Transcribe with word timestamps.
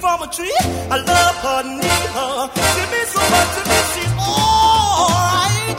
from 0.00 0.22
a 0.22 0.28
tree. 0.28 0.54
I 0.90 0.96
love 1.12 1.36
her, 1.46 1.60
need 1.82 2.08
her. 2.16 2.34
She 2.74 2.82
means 2.92 3.10
so 3.16 3.22
much 3.34 3.50
to 3.56 3.62
me. 3.68 3.78
She's 3.94 4.14
alright. 4.28 5.78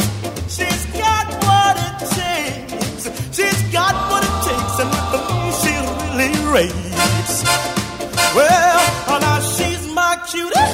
She's 0.55 0.83
got 1.03 1.25
what 1.47 1.75
it 1.87 1.97
takes. 2.19 3.03
She's 3.35 3.61
got 3.71 3.95
what 4.11 4.21
it 4.29 4.35
takes, 4.47 4.75
and 4.83 4.89
with 5.11 5.27
me 5.39 5.49
she 5.61 5.73
really 6.19 6.43
rates. 6.53 7.37
Well, 8.35 8.79
oh, 9.09 9.17
now 9.21 9.39
she's 9.55 9.83
my 9.93 10.13
cutie, 10.29 10.69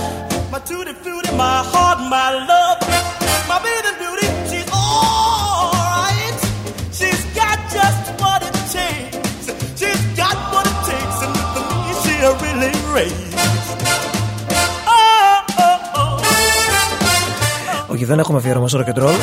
my 0.51 0.59
tutti 0.59 0.93
frutti, 0.93 1.31
my 1.37 1.63
heart, 1.71 1.99
my 2.09 2.29
love, 2.49 2.64
Όχι, 17.87 18.05
δεν 18.05 18.19
έχουμε 18.19 18.37
αφιέρωμα 18.37 18.67
στο 18.67 18.83
rock 18.85 18.97
and 18.97 19.03
roll. 19.03 19.15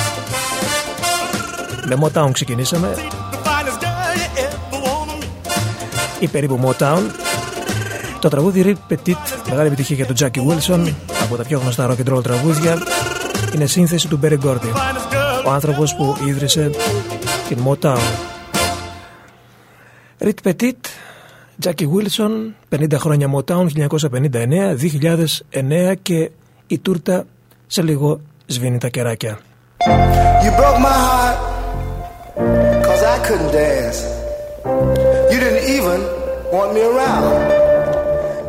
Με 1.87 1.97
Motown 2.01 2.31
ξεκινήσαμε, 2.33 2.95
The 2.95 3.48
finest 3.48 3.83
girl 3.83 4.17
you 4.17 4.41
ever 4.41 4.85
wanna 4.85 5.21
meet. 5.21 6.23
ή 6.23 6.29
περίπου 6.29 6.61
Motown. 6.62 7.01
Το 8.21 8.29
τραγούδι 8.29 8.65
Rip 8.67 8.93
Petit, 8.93 9.17
μεγάλη 9.48 9.67
επιτυχία 9.67 9.97
για 9.97 10.07
τον 10.07 10.17
Jackie 10.19 10.41
Wilson, 10.41 10.93
από 11.23 11.37
τα 11.37 11.43
πιο 11.43 11.59
γνωστά 11.59 11.91
rock 11.91 12.07
and 12.07 12.15
roll 12.15 12.23
τραγούδια, 12.23 12.79
είναι 13.55 13.67
σύνθεση 13.67 14.09
του 14.09 14.20
Berry 14.23 14.39
Gordy, 14.45 14.55
Finest 14.55 15.12
girl 15.12 15.45
ο 15.47 15.51
άνθρωπος 15.51 15.95
που 15.95 16.17
ίδρυσε 16.27 16.70
την 17.48 17.59
Motown. 17.67 17.98
Rip 20.19 20.51
Petit, 20.51 20.92
Jackie 21.62 21.87
Wilson, 21.95 22.55
50 22.69 22.98
χρόνια 22.98 23.28
Motown, 23.34 23.67
1959, 23.67 24.77
2009 25.91 25.95
και 26.03 26.31
η 26.67 26.78
τούρτα 26.78 27.25
σε 27.67 27.83
λίγο 27.83 28.20
σβήνει 28.47 28.78
τα 28.78 28.89
κεράκια. 28.89 29.39
You 30.45 30.50
broke 30.61 30.81
my 30.89 30.97
heart 31.06 31.39
cause 32.87 33.03
I 33.14 33.17
couldn't 33.27 33.53
dance. 33.62 33.98
You 35.33 35.39
didn't 35.45 35.67
even 35.77 35.98
want 36.56 36.70
me 36.77 36.83
around. 36.92 37.31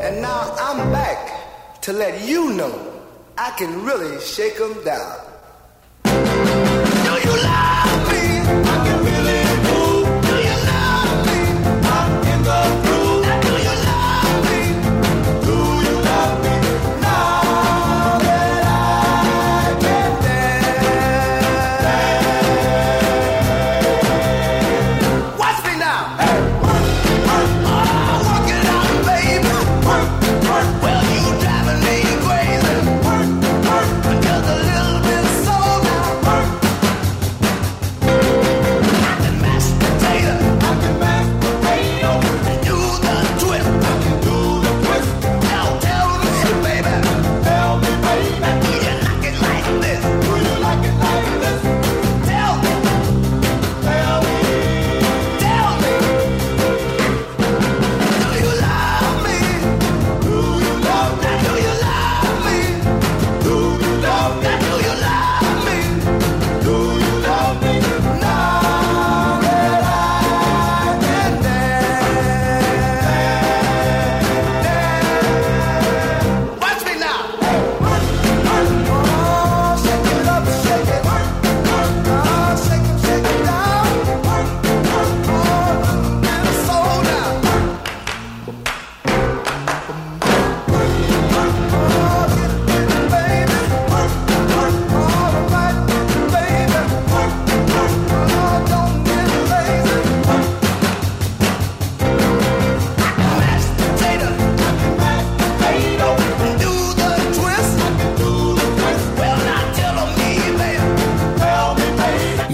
And 0.06 0.14
now 0.30 0.42
I'm 0.68 0.80
back 1.00 1.20
to 1.86 1.90
let 2.04 2.14
you 2.32 2.42
know 2.60 2.74
I 3.48 3.50
can 3.60 3.72
really 3.88 4.14
shake 4.36 4.58
'em 4.66 4.74
down. 4.92 5.14
Do 7.08 7.14
you 7.26 7.36
love 7.50 8.03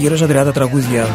Γύρω 0.00 0.16
στα 0.16 0.48
30 0.48 0.52
τραγούδια 0.52 1.06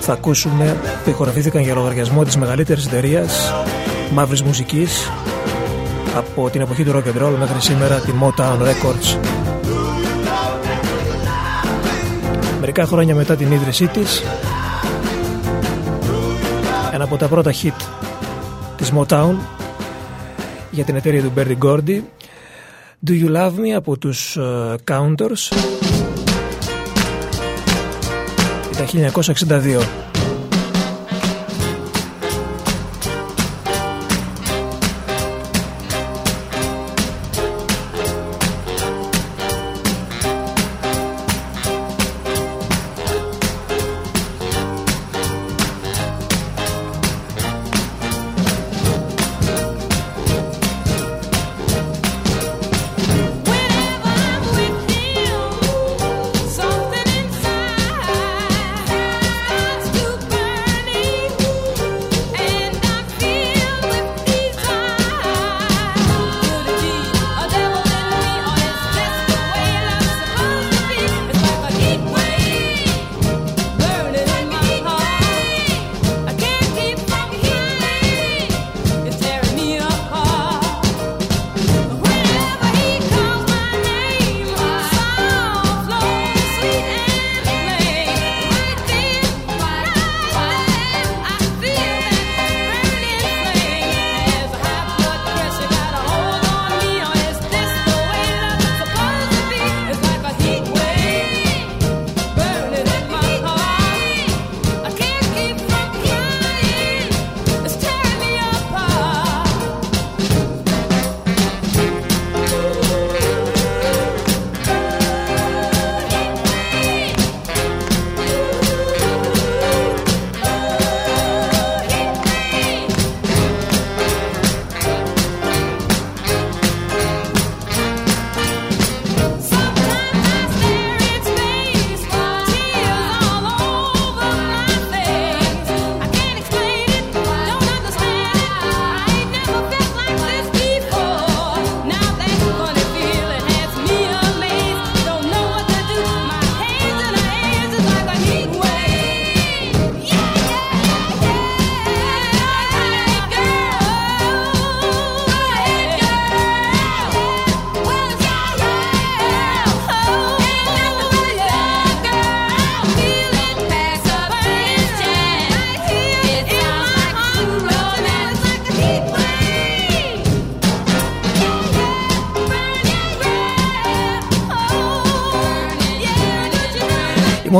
θα 0.00 0.12
ακούσουμε 0.12 0.76
που 1.04 1.10
ηχογραφήθηκαν 1.10 1.62
για 1.62 1.74
λογαριασμό 1.74 2.24
της 2.24 2.36
μεγαλύτερης 2.36 2.86
εταιρείας 2.86 3.52
μαύρης 4.12 4.42
μουσικής 4.42 5.10
από 6.16 6.50
την 6.50 6.60
εποχή 6.60 6.84
του 6.84 6.92
rock 6.92 7.08
and 7.08 7.22
roll 7.22 7.36
μέχρι 7.38 7.60
σήμερα 7.60 8.00
τη 8.00 8.12
Motown 8.20 8.62
Records. 8.62 9.18
Μερικά 12.60 12.86
χρόνια 12.86 13.14
μετά 13.14 13.36
την 13.36 13.52
ίδρυσή 13.52 13.86
της 13.86 14.22
ένα 16.92 17.04
από 17.04 17.16
τα 17.16 17.28
πρώτα 17.28 17.52
hit 17.62 17.82
της 18.76 18.92
Motown 18.96 19.34
για 20.70 20.84
την 20.84 20.96
εταιρεία 20.96 21.22
του 21.22 21.32
Berry 21.36 21.56
Gordy 21.64 22.00
Do 23.06 23.10
You 23.10 23.36
Love 23.36 23.52
Me 23.52 23.70
από 23.76 23.98
τους 23.98 24.36
ε, 24.36 24.74
Counters 24.90 25.56
ήταν 25.56 26.11
1962 28.86 30.11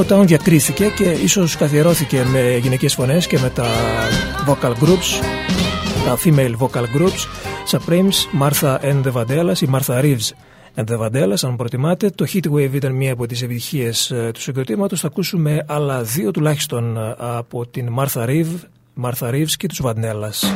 Motown 0.03 0.27
διακρίθηκε 0.27 0.89
και 0.97 1.05
ίσως 1.05 1.57
καθιερώθηκε 1.57 2.25
με 2.25 2.57
γυναικές 2.57 2.95
φωνές 2.95 3.27
και 3.27 3.39
με 3.39 3.51
τα 3.51 3.67
vocal 4.47 4.73
groups, 4.73 5.25
τα 6.05 6.19
female 6.25 6.57
vocal 6.59 6.85
groups, 6.97 7.27
Supremes, 7.71 8.41
Martha 8.41 8.79
and 8.81 9.03
the 9.05 9.13
Vandellas 9.13 9.61
ή 9.61 9.69
Martha 9.73 10.03
Reeves 10.03 10.31
and 10.77 10.85
the 10.85 10.99
Vandellas, 10.99 11.43
αν 11.43 11.57
προτιμάτε. 11.57 12.11
Το 12.11 12.27
Heatwave 12.33 12.73
ήταν 12.73 12.93
μία 12.93 13.13
από 13.13 13.27
τις 13.27 13.43
επιτυχίες 13.43 14.11
ε, 14.11 14.31
του 14.35 14.41
συγκροτήματος. 14.41 15.01
Θα 15.01 15.07
ακούσουμε 15.07 15.65
άλλα 15.67 16.03
δύο 16.03 16.31
τουλάχιστον 16.31 16.97
ε, 16.97 17.15
από 17.19 17.67
την 17.67 17.89
Martha 17.99 18.27
Reeves, 18.27 18.61
Martha 19.03 19.31
Reeves 19.31 19.53
και 19.57 19.69
τους 19.69 19.81
Vandellas. 19.85 20.47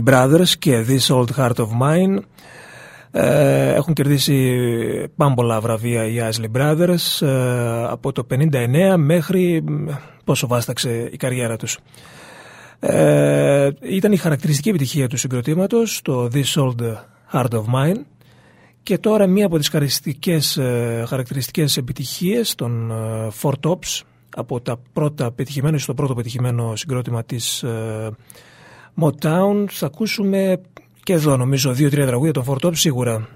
Isley 0.00 0.12
Brothers 0.12 0.48
και 0.58 0.84
This 0.88 1.14
Old 1.16 1.28
Heart 1.36 1.56
of 1.56 1.68
Mine 1.82 2.18
ε, 3.10 3.74
έχουν 3.74 3.94
κερδίσει 3.94 4.58
πάμπολα 5.16 5.60
βραβεία 5.60 6.06
οι 6.06 6.18
Isley 6.32 6.56
Brothers 6.56 7.26
ε, 7.26 7.84
από 7.84 8.12
το 8.12 8.26
59 8.30 8.94
μέχρι 8.96 9.64
πόσο 10.24 10.46
βάσταξε 10.46 11.08
η 11.12 11.16
καριέρα 11.16 11.56
τους. 11.56 11.78
Ε, 12.80 13.70
ήταν 13.80 14.12
η 14.12 14.16
χαρακτηριστική 14.16 14.68
επιτυχία 14.68 15.08
του 15.08 15.16
συγκροτήματος 15.16 16.00
το 16.02 16.28
This 16.32 16.62
Old 16.62 16.94
Heart 17.32 17.50
of 17.50 17.64
Mine 17.74 18.00
και 18.82 18.98
τώρα 18.98 19.26
μία 19.26 19.46
από 19.46 19.58
τις 19.58 19.68
χαρακτηριστικές, 19.68 20.56
ε, 20.56 21.04
χαρακτηριστικές 21.08 21.76
επιτυχίες 21.76 22.54
των 22.54 22.92
Four 23.42 23.52
Tops 23.62 24.00
από 24.36 24.60
τα 24.60 24.80
πρώτα 24.92 25.32
πετυχημένο 25.32 25.78
στο 25.78 25.94
πρώτο 25.94 26.14
πετυχημένο 26.14 26.76
συγκρότημα 26.76 27.24
της 27.24 27.64
Motown. 29.02 29.64
Θα 29.68 29.86
ακούσουμε 29.86 30.60
και 31.02 31.12
εδώ 31.12 31.36
νομίζω 31.36 31.72
δύο-τρία 31.72 32.06
τραγούδια 32.06 32.32
των 32.32 32.44
Φορτόπ 32.44 32.76
σίγουρα. 32.76 33.28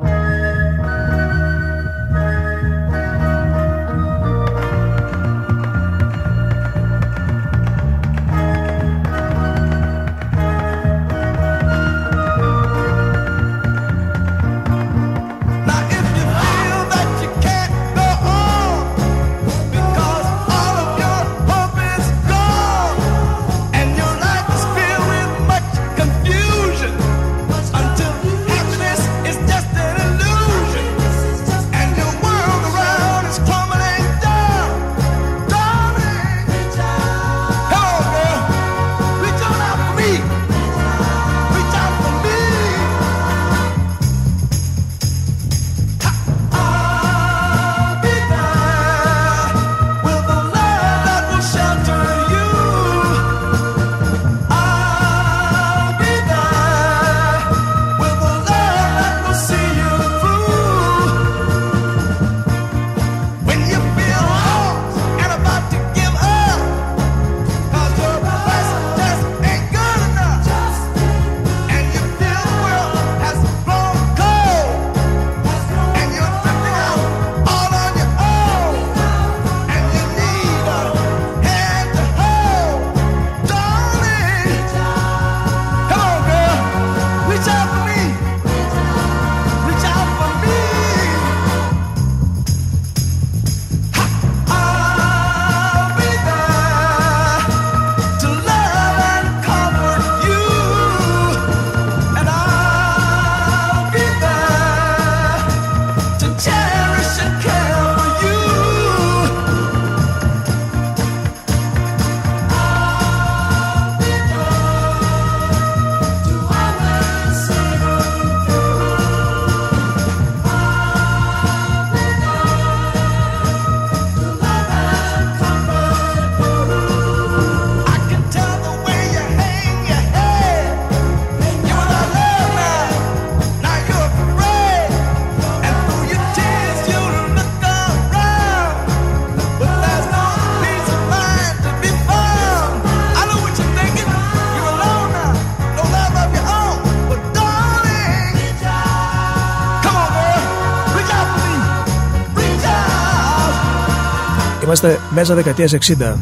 Είμαστε 154.74 155.00
μέσα 155.10 155.34
δεκαετίας 155.34 155.72
60 155.72 156.16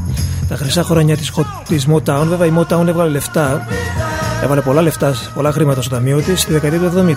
Τα 0.49 0.57
χρυσά 0.57 0.83
χρόνια 0.83 1.17
της, 1.17 1.33
της 1.69 1.87
Motown 1.89 2.25
Βέβαια 2.29 2.47
η 2.47 2.53
Motown 2.59 2.87
έβγαλε 2.87 3.11
λεφτά. 3.11 3.67
Έβαλε 4.43 4.61
πολλά 4.61 4.83
λεφτά, 4.83 5.15
πολλά 5.35 5.53
χρήματα 5.53 5.83
στο 5.83 5.91
ταμείο 5.91 6.21
της 6.21 6.41
Στη 6.41 6.53
δεκαετία 6.53 6.79
του 6.79 6.93
70 6.97 7.11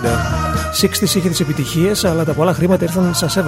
60's 0.82 1.14
είχε 1.14 1.28
τις 1.28 1.40
επιτυχίες 1.40 2.04
Αλλά 2.04 2.24
τα 2.24 2.32
πολλά 2.32 2.52
χρήματα 2.54 2.84
ήρθαν 2.84 3.14
στα 3.14 3.28
70's 3.28 3.42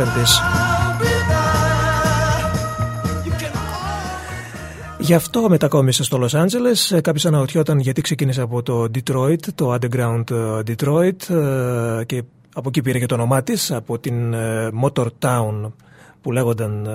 Γι' 4.98 5.14
αυτό 5.14 5.48
μετακόμισε 5.48 6.04
στο 6.04 6.20
Los 6.22 6.40
Angeles. 6.40 7.00
Κάποιο 7.02 7.28
αναρωτιόταν 7.28 7.78
γιατί 7.78 8.00
ξεκίνησε 8.00 8.40
από 8.40 8.62
το 8.62 8.86
Detroit, 8.94 9.40
το 9.54 9.74
Underground 9.74 10.30
ε, 10.30 10.60
Detroit 10.66 11.34
ε, 11.34 12.04
και 12.04 12.22
από 12.54 12.68
εκεί 12.68 12.82
πήρε 12.82 12.98
και 12.98 13.06
το 13.06 13.14
όνομά 13.14 13.42
της, 13.42 13.72
από 13.72 13.98
την 13.98 14.32
ε, 14.34 14.70
Motor 14.82 15.06
Town 15.20 15.70
που 16.20 16.32
λέγονταν 16.32 16.88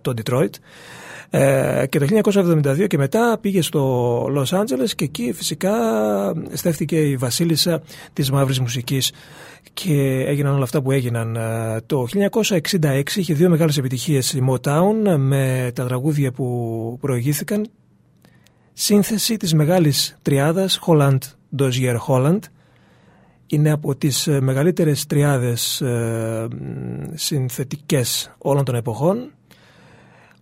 το 0.00 0.14
Detroit. 0.16 0.50
και 1.88 1.98
το 1.98 2.06
1972 2.22 2.86
και 2.86 2.98
μετά 2.98 3.38
πήγε 3.40 3.62
στο 3.62 4.24
Los 4.24 4.58
Angeles 4.58 4.90
και 4.96 5.04
εκεί 5.04 5.32
φυσικά 5.32 5.72
στέφθηκε 6.52 6.96
η 6.96 7.16
βασίλισσα 7.16 7.82
της 8.12 8.30
μαύρης 8.30 8.60
μουσικής 8.60 9.12
και 9.72 10.24
έγιναν 10.26 10.54
όλα 10.54 10.62
αυτά 10.62 10.82
που 10.82 10.90
έγιναν. 10.90 11.36
Ε, 11.36 11.80
το 11.86 12.06
1966 12.12 13.02
είχε 13.14 13.34
δύο 13.34 13.48
μεγάλες 13.48 13.76
επιτυχίες 13.76 14.32
η 14.32 14.44
Motown 14.50 15.16
με 15.16 15.70
τα 15.74 15.86
τραγούδια 15.86 16.32
που 16.32 16.98
προηγήθηκαν. 17.00 17.66
Σύνθεση 18.72 19.36
της 19.36 19.54
μεγάλης 19.54 20.18
τριάδας 20.22 20.80
Holland, 20.86 21.18
Dozier 21.58 21.96
Holland. 22.08 22.38
Είναι 23.52 23.70
από 23.70 23.96
τις 23.96 24.26
ε, 24.26 24.40
μεγαλύτερες 24.40 25.06
τριάδες 25.06 25.80
ε, 25.80 26.48
συνθετικές 27.14 28.34
όλων 28.38 28.64
των 28.64 28.74
εποχών. 28.74 29.32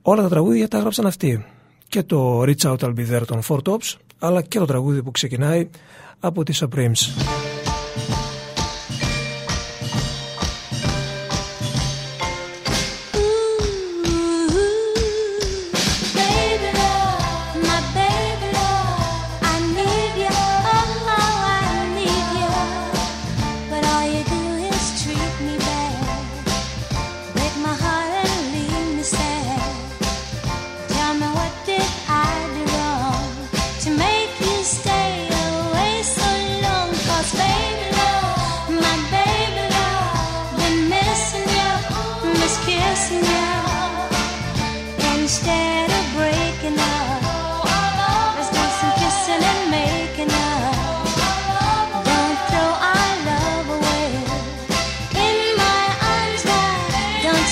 Όλα 0.02 0.22
τα 0.22 0.28
τραγούδια 0.28 0.68
τα 0.68 0.76
έγραψαν 0.76 1.06
αυτοί. 1.06 1.44
Και 1.88 2.02
το 2.02 2.42
Reach 2.42 2.62
Out 2.62 2.78
I'll 2.78 2.94
Be 2.94 3.16
There 3.16 3.26
των 3.26 3.40
Four 3.48 3.58
Tops, 3.62 3.94
αλλά 4.18 4.42
και 4.42 4.58
το 4.58 4.64
τραγούδι 4.64 5.02
που 5.02 5.10
ξεκινάει 5.10 5.68
από 6.18 6.42
τις 6.42 6.64
Supremes. 6.64 7.47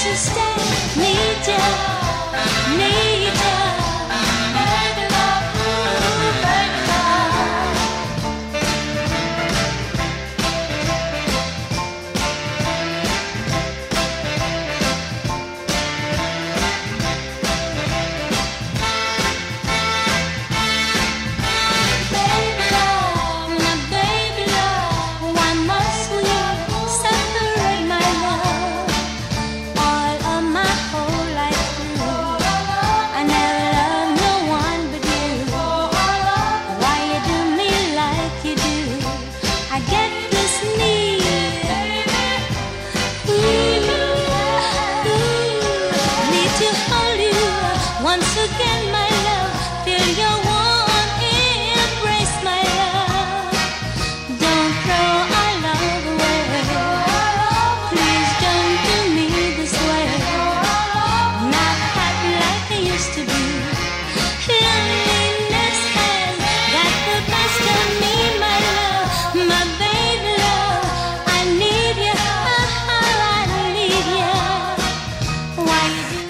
should 0.06 0.16
stay. 0.16 1.00
Need 1.00 1.46
you, 1.46 2.78
need 2.78 3.34
you. 3.34 3.75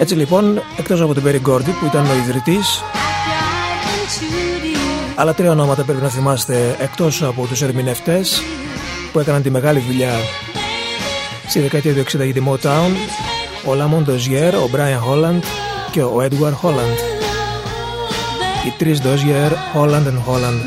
Έτσι 0.09 0.19
λοιπόν, 0.19 0.61
εκτός 0.77 1.01
από 1.01 1.13
τον 1.13 1.23
Περι 1.23 1.39
Γκόρντι 1.39 1.71
που 1.71 1.85
ήταν 1.85 2.05
ο 2.05 2.15
ιδρυτής 2.15 2.81
άλλα 5.15 5.33
τρία 5.33 5.51
ονόματα 5.51 5.83
πρέπει 5.83 6.01
να 6.01 6.09
θυμάστε 6.09 6.75
εκτός 6.79 7.23
από 7.23 7.45
τους 7.45 7.61
ερμηνευτές 7.61 8.41
που 9.11 9.19
έκαναν 9.19 9.41
τη 9.41 9.49
μεγάλη 9.49 9.79
δουλειά 9.79 10.11
στη 11.47 11.59
δεκαετία 11.59 11.93
του 11.93 12.01
60 12.01 12.05
για 12.23 12.33
τη 12.33 12.41
Motown 12.47 12.91
ο 13.65 13.73
Λαμόν 13.73 14.03
Ντοζιέρ, 14.03 14.55
ο 14.55 14.67
Μπράιν 14.71 14.97
Χόλαντ 14.97 15.43
και 15.91 16.01
ο 16.01 16.21
Έντουαρ 16.21 16.53
Χόλαντ 16.53 16.97
οι 18.67 18.73
τρεις 18.77 19.01
Ντοζιέρ, 19.01 19.51
Χόλαντ 19.73 20.07
and 20.07 20.19
Χόλαντ 20.25 20.59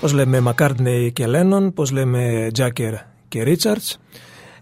Πώς 0.00 0.12
λέμε 0.12 0.40
Μακάρτνεϊ 0.40 1.12
και 1.12 1.26
Λένον, 1.26 1.72
πώς 1.72 1.90
λέμε 1.90 2.48
Τζάκερ 2.52 3.14
και 3.36 3.42
Ρίτσαρτς 3.42 3.98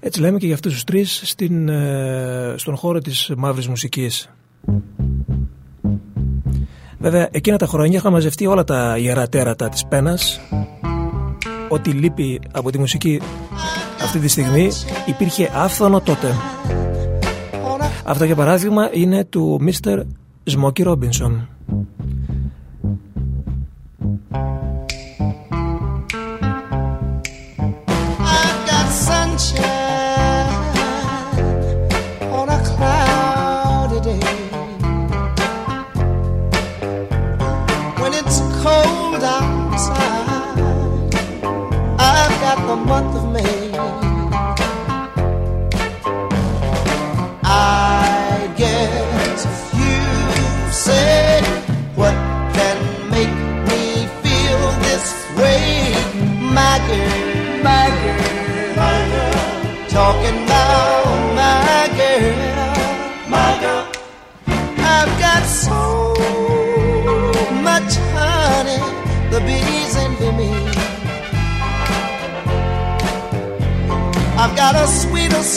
έτσι 0.01 0.21
λέμε 0.21 0.39
και 0.39 0.47
για 0.47 0.55
αυτούς 0.55 0.73
τους 0.73 0.85
τρεις 0.85 1.23
στην, 1.25 1.69
ε, 1.69 2.55
στον 2.57 2.77
χώρο 2.77 2.99
της 2.99 3.33
μαύρης 3.37 3.69
μουσικής. 3.69 4.31
Βέβαια 6.99 7.29
εκείνα 7.31 7.57
τα 7.57 7.67
χρόνια 7.67 7.99
είχαν 7.99 8.13
μαζευτεί 8.13 8.47
όλα 8.47 8.65
τα 8.65 8.97
ιερά 8.99 9.29
τέρατα 9.29 9.69
της 9.69 9.87
πένας 9.87 10.41
Ό,τι 11.69 11.91
λείπει 11.91 12.41
από 12.53 12.71
τη 12.71 12.79
μουσική 12.79 13.21
αυτή 14.03 14.19
τη 14.19 14.29
στιγμή 14.29 14.71
υπήρχε 15.07 15.51
άφθονο 15.55 16.01
τότε 16.01 16.35
Αυτό 18.05 18.25
για 18.25 18.35
παράδειγμα 18.35 18.91
είναι 18.93 19.25
του 19.25 19.61
Mr. 19.67 20.03
Smokey 20.51 20.87
Robinson 20.87 21.47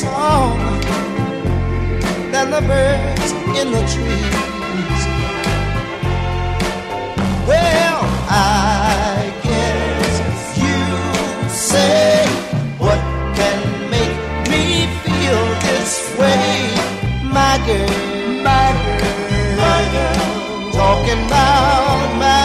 song 0.02 0.60
than 2.32 2.52
the 2.52 2.62
birds 2.70 3.32
in 3.60 3.68
the 3.76 3.84
trees. 3.94 5.04
Well, 7.50 8.00
I 8.30 9.34
guess 9.48 10.16
you 10.64 10.80
say 11.50 12.28
what 12.84 13.02
can 13.40 13.60
make 13.96 14.16
me 14.54 14.66
feel 15.04 15.42
this 15.68 15.94
way, 16.20 16.46
my 17.40 17.56
girl, 17.68 17.98
my 18.50 18.70
girl, 19.02 19.50
my 19.64 19.82
girl. 19.96 20.72
talking 20.78 21.22
about 21.26 22.08
my 22.24 22.37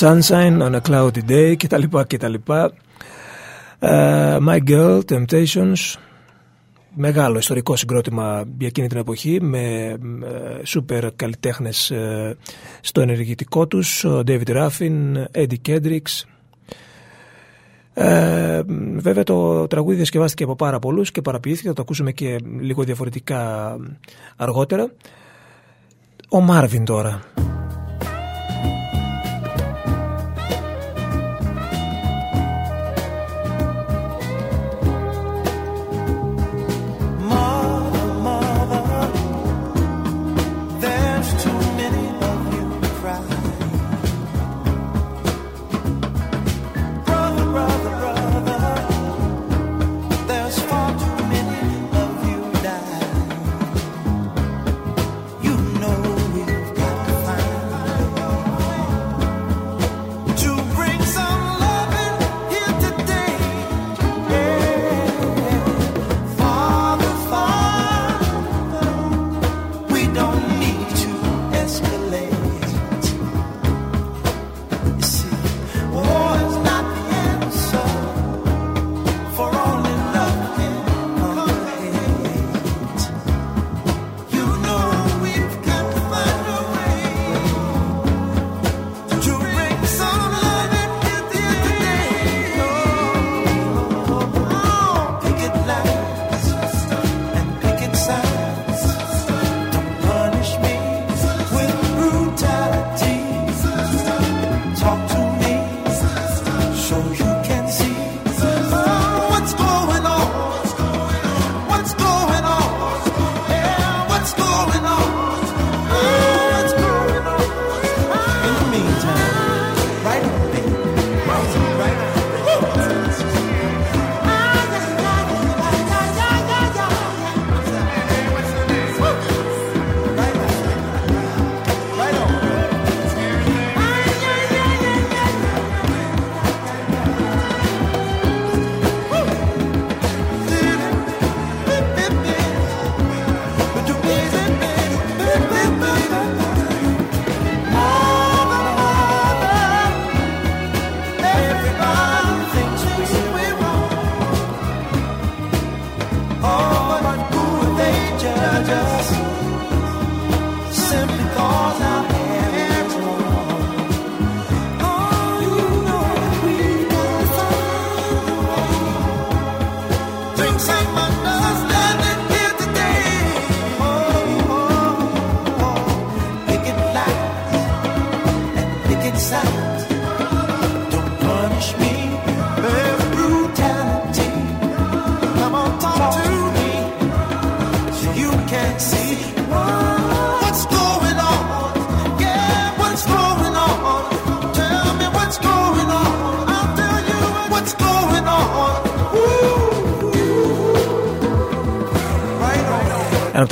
sunshine 0.00 0.62
on 0.62 0.74
a 0.74 0.80
cloudy 0.80 1.22
day 1.28 1.54
κτλ. 1.56 1.82
κτλ. 2.06 2.34
Ε, 3.78 4.38
My 4.48 4.58
Girl, 4.68 5.00
Temptations, 5.08 5.94
μεγάλο 6.94 7.38
ιστορικό 7.38 7.76
συγκρότημα 7.76 8.44
για 8.58 8.66
εκείνη 8.66 8.88
την 8.88 8.98
εποχή 8.98 9.40
με 9.40 9.60
ε, 9.60 10.64
σούπερ 10.64 11.12
καλλιτέχνες 11.16 11.90
ε, 11.90 12.36
στο 12.80 13.00
ενεργητικό 13.00 13.66
τους, 13.66 14.04
ο 14.04 14.22
David 14.26 14.46
Ruffin, 14.46 15.24
Eddie 15.34 15.60
Kendricks. 15.68 16.24
Ε, 17.94 18.62
βέβαια 18.96 19.22
το 19.22 19.66
τραγούδι 19.66 19.96
διασκευάστηκε 19.96 20.42
από 20.42 20.56
πάρα 20.56 20.78
πολλούς 20.78 21.10
και 21.10 21.22
παραποιήθηκε, 21.22 21.68
θα 21.68 21.74
το 21.74 21.82
ακούσουμε 21.82 22.12
και 22.12 22.38
λίγο 22.60 22.82
διαφορετικά 22.82 23.76
αργότερα. 24.36 24.92
Ο 26.28 26.40
Μάρβιν 26.40 26.84
τώρα. 26.84 27.22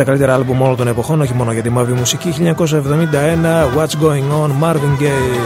Καλύτερα 0.08 0.34
άλμπουμ 0.34 0.62
όλων 0.62 0.76
των 0.76 0.88
εποχών, 0.88 1.20
όχι 1.20 1.34
μόνο 1.34 1.52
για 1.52 1.62
τη 1.62 1.70
μαύρη 1.70 1.92
μουσική. 1.92 2.34
1971, 2.38 2.54
What's 3.76 4.02
Going 4.02 4.42
On, 4.42 4.50
Marvin 4.62 5.02
Gaye. 5.02 5.38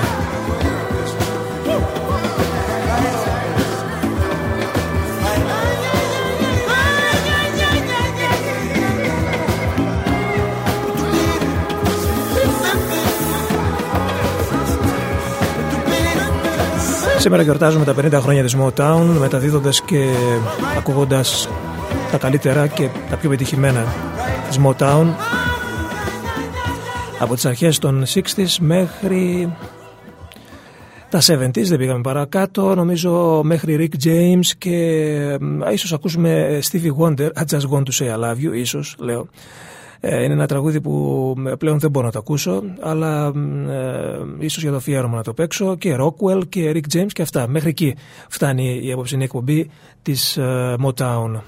Σήμερα 17.18 17.42
γιορτάζουμε 17.42 17.84
τα 17.84 17.94
50 17.94 18.12
χρόνια 18.12 18.42
της 18.42 18.56
Motown 18.56 19.16
μεταδίδοντας 19.18 19.82
και 19.82 20.04
ακούγοντας 20.78 21.48
τα 22.10 22.18
καλύτερα 22.18 22.66
και 22.66 22.88
τα 23.10 23.16
πιο 23.16 23.28
πετυχημένα 23.28 23.84
της 24.52 24.60
Motown 24.64 25.06
από 27.18 27.34
τις 27.34 27.46
αρχές 27.46 27.78
των 27.78 28.04
60s 28.14 28.56
μέχρι 28.60 29.52
τα 31.08 31.18
70s 31.18 31.62
δεν 31.62 31.78
πήγαμε 31.78 32.00
παρακάτω 32.00 32.74
νομίζω 32.74 33.40
μέχρι 33.44 33.90
Rick 33.90 34.06
James 34.06 34.46
και 34.58 34.68
ίσως 35.72 35.92
ακούσουμε 35.92 36.60
Stevie 36.70 36.96
Wonder 36.98 37.28
I 37.36 37.42
just 37.50 37.68
want 37.70 37.82
to 37.82 37.92
say 37.98 38.06
I 38.06 38.18
love 38.18 38.44
you 38.44 38.54
ίσως 38.54 38.96
λέω 38.98 39.28
ε, 40.00 40.22
είναι 40.22 40.32
ένα 40.32 40.46
τραγούδι 40.46 40.80
που 40.80 41.34
πλέον 41.58 41.78
δεν 41.78 41.90
μπορώ 41.90 42.06
να 42.06 42.12
το 42.12 42.18
ακούσω, 42.18 42.62
αλλά 42.80 43.32
ε, 43.68 44.18
ίσως 44.38 44.62
για 44.62 44.70
το 44.70 44.76
αφιέρωμα 44.76 45.16
να 45.16 45.22
το 45.22 45.32
παίξω 45.34 45.76
και 45.76 45.96
Rockwell 46.00 46.48
και 46.48 46.72
Rick 46.74 46.96
James 46.96 47.12
και 47.12 47.22
αυτά. 47.22 47.48
Μέχρι 47.48 47.68
εκεί 47.68 47.96
φτάνει 48.28 48.80
η 48.82 48.92
απόψηνή 48.92 49.24
εκπομπή 49.24 49.70
της 50.02 50.36
ε, 50.36 50.76
Motown. 50.84 51.40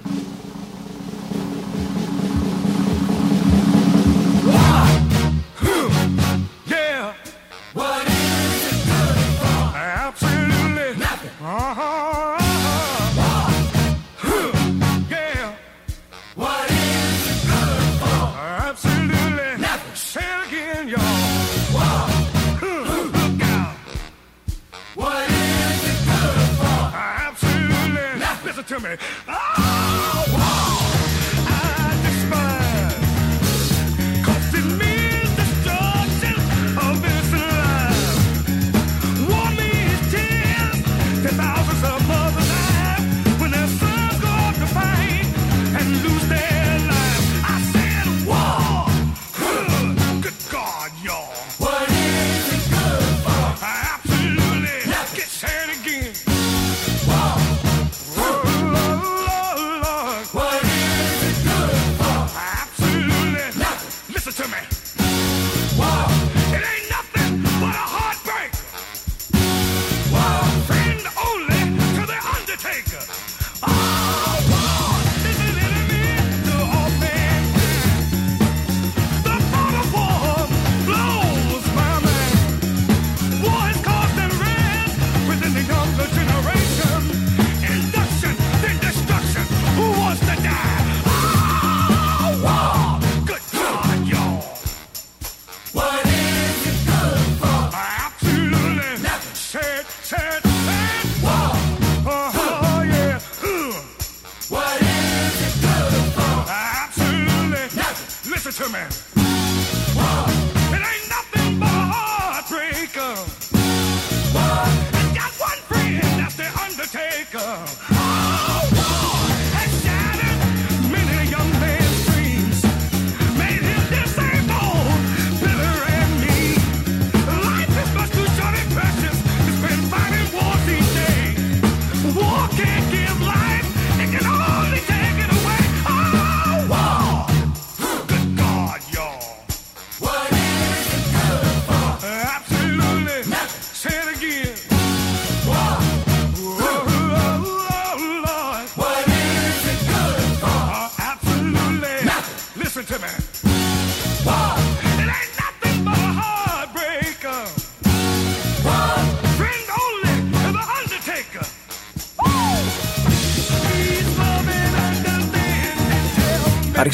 To 28.79 28.89
me. 28.89 28.97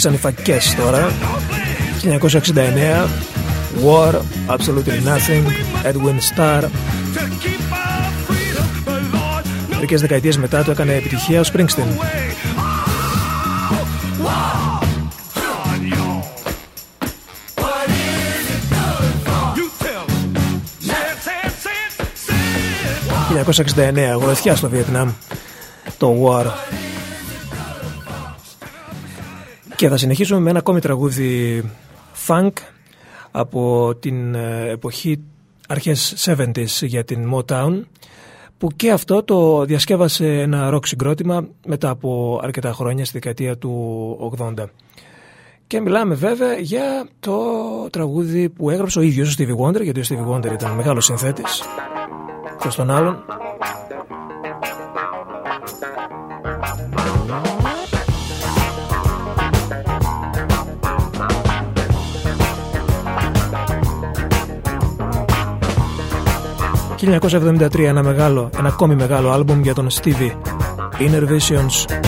Άρχισαν 0.08 0.32
οι 0.32 0.36
φακές 0.36 0.76
τώρα. 0.76 1.12
1969 2.02 3.08
War, 3.86 4.14
Absolutely 4.48 5.00
Nothing, 5.08 5.46
Edwin 5.84 6.18
Starr. 6.36 6.64
Μερικές 9.70 10.02
δεκαετίες 10.02 10.38
μετά 10.38 10.64
το 10.64 10.72
έκανε 10.72 10.94
επιτυχία 10.94 11.40
ο 11.40 11.44
Springsteen. 11.54 11.88
«1969, 23.96 24.00
αγορεθιά 24.12 24.56
στο 24.56 24.70
Βιετνάμ, 24.70 25.10
το 25.98 26.16
War». 26.26 26.46
Και 29.82 29.90
θα 29.90 29.98
συνεχίσουμε 29.98 30.40
με 30.40 30.50
ένα 30.50 30.60
ακόμη 30.60 30.80
τραγούδι 30.80 31.64
funk 32.28 32.52
από 33.32 33.92
την 34.00 34.36
ε, 34.36 34.70
εποχή 34.70 35.24
αρχές 35.68 36.30
70s 36.38 36.66
για 36.82 37.04
την 37.04 37.34
Motown 37.34 37.82
που 38.58 38.68
και 38.76 38.92
αυτό 38.92 39.24
το 39.24 39.66
διασκεύασε 39.66 40.42
ένα 40.42 40.74
rock 40.74 40.86
συγκρότημα 40.86 41.48
μετά 41.66 41.90
από 41.90 42.40
αρκετά 42.44 42.72
χρόνια 42.72 43.06
στη 43.06 43.14
δεκαετία 43.14 43.58
του 43.58 44.36
80. 44.40 44.54
Και 45.68 45.82
μιλάμε 45.82 46.16
βέβαια 46.16 46.54
για 46.54 47.08
το 47.20 47.38
τραγούδι 47.90 48.50
που 48.50 48.70
έγραψε 48.70 49.00
ο 49.00 49.02
ίδιος 49.02 49.30
ο 49.30 49.36
Stevie 49.38 49.66
Wonder 49.66 49.84
γιατί 49.84 50.00
ο 50.00 50.04
Stevie 50.08 50.36
Wonder 50.36 50.52
ήταν 50.52 50.72
μεγάλος 50.72 51.06
συνθέτης 51.06 51.62
προς 52.58 52.76
τον 52.76 52.92
άλλον; 52.92 53.24
1973 67.02 67.80
ένα 67.80 68.04
μεγάλο, 68.04 68.50
ένα 68.58 68.68
ακόμη 68.68 68.96
μεγάλο 68.96 69.32
άλμπουμ 69.32 69.62
για 69.62 69.74
τον 69.74 69.88
Stevie. 69.90 70.32
Inner 71.00 71.24
Visions 71.30 72.02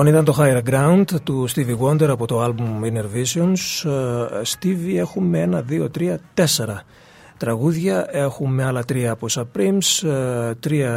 Λοιπόν, 0.00 0.14
ήταν 0.14 0.34
το 0.34 0.36
Higher 0.38 0.62
Ground 0.70 1.20
του 1.22 1.48
Stevie 1.48 1.78
Wonder 1.78 2.08
από 2.08 2.26
το 2.26 2.44
album 2.44 2.84
Inner 2.84 3.04
Visions. 3.04 3.90
Ε, 3.90 4.40
Stevie 4.44 4.96
έχουμε 4.96 5.40
ένα, 5.40 5.60
δύο, 5.60 5.90
τρία, 5.90 6.20
τέσσερα 6.34 6.82
τραγούδια. 7.36 8.06
Έχουμε 8.10 8.64
άλλα 8.64 8.84
τρία 8.84 9.10
από 9.10 9.26
Supremes, 9.30 10.08
ε, 10.08 10.54
τρία, 10.54 10.92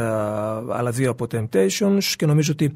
άλλα 0.70 0.90
δύο 0.90 1.10
από 1.10 1.26
Temptations 1.30 2.02
και 2.16 2.26
νομίζω 2.26 2.52
ότι 2.52 2.72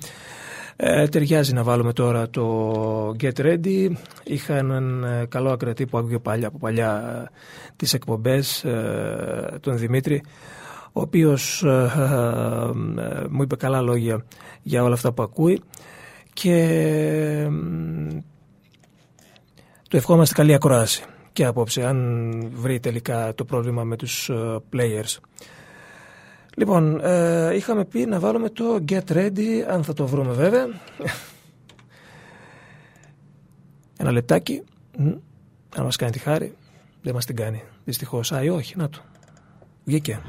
ε, 0.77 1.09
ταιριάζει 1.09 1.53
να 1.53 1.63
βάλουμε 1.63 1.93
τώρα 1.93 2.31
το 2.31 3.15
Get 3.21 3.41
Ready. 3.41 3.91
Είχα 4.25 4.57
έναν 4.57 5.05
ε, 5.05 5.27
καλό 5.29 5.51
ακρατή 5.51 5.87
που 5.87 5.99
άκουγε 5.99 6.19
παλιά, 6.19 6.47
από 6.47 6.59
παλιά 6.59 7.25
τις 7.77 7.95
εκπομπές, 7.95 8.65
τον 9.61 9.79
Δημήτρη, 9.79 10.23
ο 10.93 11.01
οποίος 11.01 11.65
μου 13.31 13.43
είπε 13.43 13.57
καλά 13.57 13.81
λόγια 13.81 14.25
για 14.63 14.83
όλα 14.83 14.95
αυτά 14.95 15.13
που 15.13 15.23
ακούει 15.23 15.63
και 16.41 17.49
του 19.89 19.97
ευχόμαστε 19.97 20.35
καλή 20.35 20.55
ακρόαση 20.55 21.05
και 21.33 21.45
απόψε 21.45 21.87
αν 21.87 22.51
βρει 22.55 22.81
τελικά 22.81 23.35
το 23.35 23.45
πρόβλημα 23.45 23.85
με 23.85 23.97
τους 23.97 24.29
ε, 24.29 24.57
players. 24.73 25.17
Λοιπόν, 26.57 27.01
ε, 27.05 27.55
είχαμε 27.55 27.85
πει 27.85 28.07
να 28.07 28.21
βάλουμε 28.21 28.51
το 28.51 28.85
Get 28.89 29.13
Ready, 29.13 29.65
αν 29.69 29.85
θα 29.85 29.93
το 29.93 30.07
βρούμε 30.07 30.33
βέβαια. 30.33 30.67
Ένα 34.01 34.13
λεπτάκι, 34.13 34.63
αν 35.77 35.85
μας 35.85 35.97
κάνει 35.97 36.13
τη 36.13 36.19
χάρη, 36.19 36.55
δεν 37.03 37.15
μας 37.15 37.25
την 37.25 37.37
κάνει 37.37 37.63
δυστυχώς. 37.85 38.33
Α, 38.33 38.43
ή 38.43 38.49
όχι, 38.49 38.77
να 38.77 38.89
το. 38.89 38.99
Βγήκε. 39.85 40.21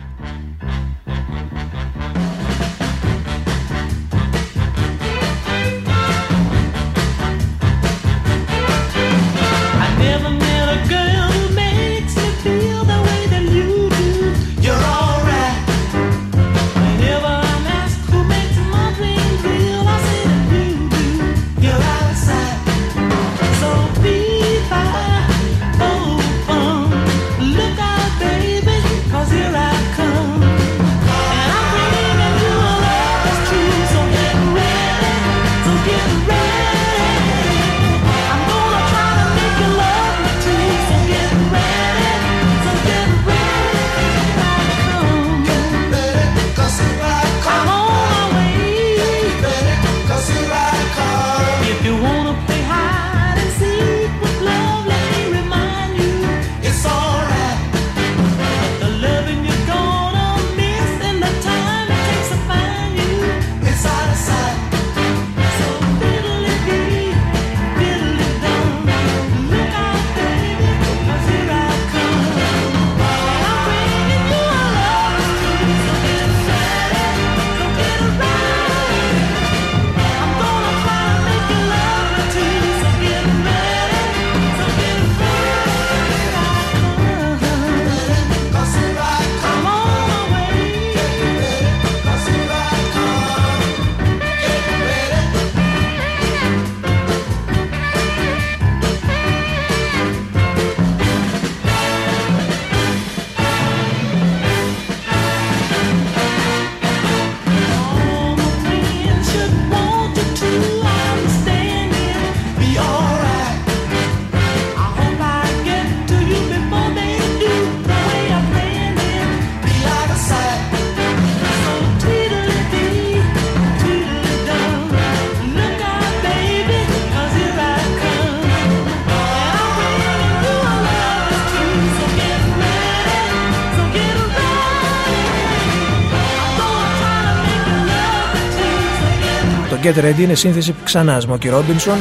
Get 139.90 140.04
Ready 140.04 140.20
είναι 140.20 140.36
σύνθεση 140.36 140.76
ξανά 140.84 141.22
Smokey 141.22 141.54
Robinson 141.54 141.98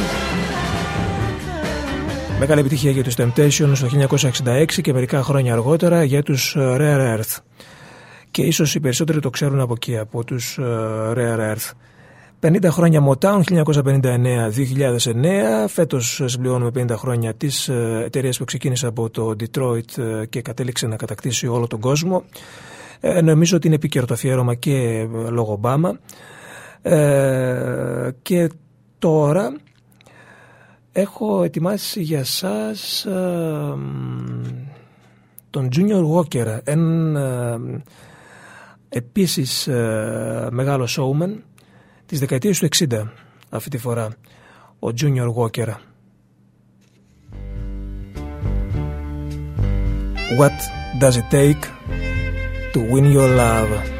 Μεγάλη 2.39 2.59
επιτυχία 2.59 2.91
για 2.91 3.03
τους 3.03 3.15
Temptations 3.17 3.77
το 3.79 4.07
1966 4.45 4.65
και 4.81 4.93
μερικά 4.93 5.23
χρόνια 5.23 5.53
αργότερα 5.53 6.03
για 6.03 6.23
τους 6.23 6.55
ε, 6.55 6.75
Rare 6.79 7.17
Earth. 7.17 7.37
Και 8.31 8.41
ίσως 8.41 8.75
οι 8.75 8.79
περισσότεροι 8.79 9.19
το 9.19 9.29
ξέρουν 9.29 9.59
από 9.59 9.73
εκεί 9.75 9.97
από 9.97 10.23
τους 10.23 10.57
ε, 10.57 10.63
Rare 11.15 11.53
Earth. 11.53 11.71
50 12.41 12.65
χρόνια 12.69 13.03
Motown 13.07 13.41
1959-2009 13.43 13.63
φέτος 15.67 16.21
συμπληρώνουμε 16.25 16.71
50 16.75 16.89
χρόνια 16.95 17.33
της 17.33 17.67
ε, 17.67 18.01
εταιρείας 18.05 18.37
που 18.37 18.45
ξεκίνησε 18.45 18.87
από 18.87 19.09
το 19.09 19.35
Detroit 19.39 20.25
και 20.29 20.41
κατέληξε 20.41 20.87
να 20.87 20.95
κατακτήσει 20.95 21.47
όλο 21.47 21.67
τον 21.67 21.79
κόσμο. 21.79 22.23
Νομίζω 23.23 23.55
ότι 23.55 23.67
είναι 23.67 23.75
επίκαιρο 23.75 24.05
το 24.05 24.13
αφιέρωμα 24.13 24.55
και 24.55 25.07
λόγω 25.29 25.51
Ομπάμα 25.51 25.99
ε, 26.81 28.09
και 28.21 28.49
τώρα 28.99 29.55
έχω 30.91 31.43
ετοιμάσει 31.43 32.01
για 32.01 32.23
σας 32.23 33.05
ε, 33.05 33.75
τον 35.49 35.69
Junior 35.75 36.03
Walker, 36.13 36.59
ένα 36.63 37.19
ε, 37.19 37.81
επίσης 38.89 39.67
ε, 39.67 40.47
μεγάλο 40.51 40.87
showman 40.89 41.37
της 42.05 42.19
δεκαετίας 42.19 42.59
του 42.59 42.67
60 42.77 43.07
αυτή 43.49 43.69
τη 43.69 43.77
φορά, 43.77 44.07
ο 44.79 44.87
Junior 45.01 45.33
Walker. 45.33 45.73
What 50.37 50.59
does 50.99 51.15
it 51.17 51.27
take 51.31 51.63
to 52.73 52.79
win 52.91 53.05
your 53.11 53.29
love? 53.35 53.98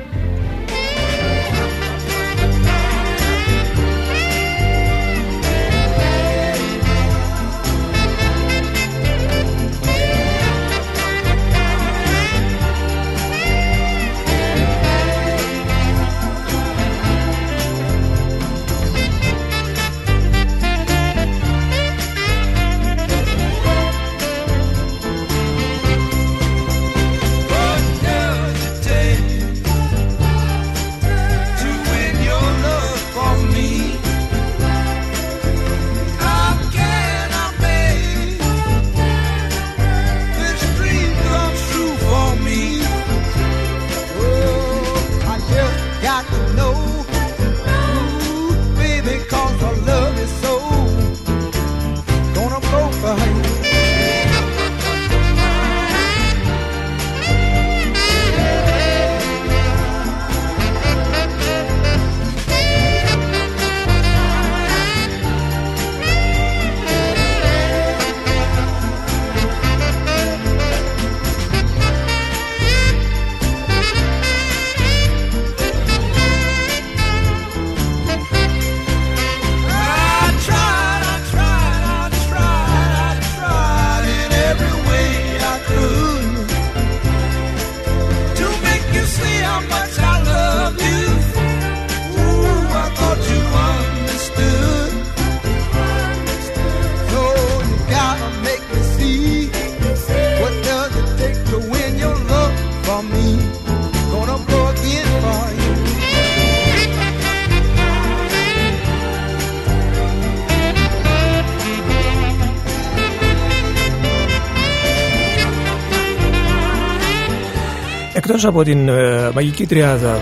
Εκτός 118.39 118.53
από 118.53 118.63
την 118.63 118.89
ε, 118.89 119.31
μαγική 119.33 119.65
τριάδα 119.65 120.21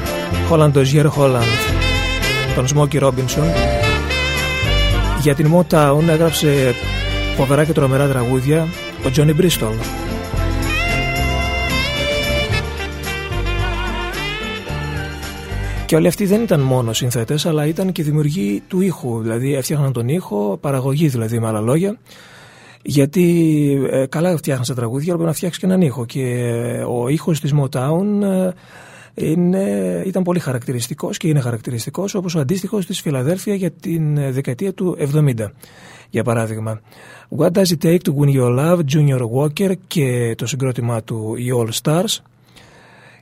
Holland 0.51 0.71
Dozier 0.71 1.05
Holland 1.05 1.57
τον 2.55 2.65
Smokey 2.75 3.01
Robinson. 3.03 3.43
Για 5.21 5.35
την 5.35 5.53
Motown 5.53 6.07
έγραψε 6.09 6.73
φοβερά 7.35 7.65
και 7.65 7.73
τρομερά 7.73 8.07
τραγούδια 8.07 8.67
ο 9.05 9.09
Johnny 9.15 9.41
Bristol. 9.41 9.73
Και 15.85 15.95
όλοι 15.95 16.07
αυτοί 16.07 16.25
δεν 16.25 16.41
ήταν 16.41 16.59
μόνο 16.59 16.93
συνθέτες 16.93 17.45
αλλά 17.45 17.65
ήταν 17.65 17.91
και 17.91 18.03
δημιουργοί 18.03 18.63
του 18.67 18.81
ήχου 18.81 19.21
δηλαδή 19.21 19.55
έφτιαχναν 19.55 19.93
τον 19.93 20.07
ήχο, 20.07 20.57
παραγωγή 20.61 21.07
δηλαδή 21.07 21.39
με 21.39 21.47
άλλα 21.47 21.61
λόγια 21.61 21.97
γιατί 22.81 23.87
ε, 23.91 24.05
καλά 24.05 24.37
φτιάχνει 24.37 24.65
τα 24.65 24.73
τραγούδια, 24.73 25.07
αλλά 25.07 25.15
πρέπει 25.15 25.29
να 25.29 25.35
φτιάξεις 25.35 25.59
και 25.59 25.65
έναν 25.65 25.81
ήχο. 25.81 26.05
Και 26.05 26.21
ε, 26.21 26.83
ο 26.83 27.07
ήχος 27.07 27.39
της 27.39 27.53
Motown 27.61 28.21
ε, 28.23 28.49
είναι, 29.31 30.03
ήταν 30.05 30.23
πολύ 30.23 30.39
χαρακτηριστικός 30.39 31.17
και 31.17 31.27
είναι 31.27 31.39
χαρακτηριστικός 31.39 32.15
όπως 32.15 32.35
ο 32.35 32.39
αντίστοιχος 32.39 32.85
της 32.85 33.01
Φιλαδέλφια 33.01 33.55
για 33.55 33.71
την 33.71 34.33
δεκαετία 34.33 34.73
του 34.73 34.97
70. 35.13 35.33
Για 36.09 36.23
παράδειγμα, 36.23 36.81
What 37.37 37.51
Does 37.51 37.65
It 37.65 37.83
Take 37.83 37.97
to 37.97 38.13
Win 38.19 38.39
Your 38.39 38.59
Love, 38.59 38.79
Junior 38.93 39.21
Walker 39.35 39.73
και 39.87 40.35
το 40.37 40.45
συγκρότημά 40.45 41.03
του 41.03 41.35
οι 41.37 41.47
All 41.55 41.69
Stars. 41.81 42.17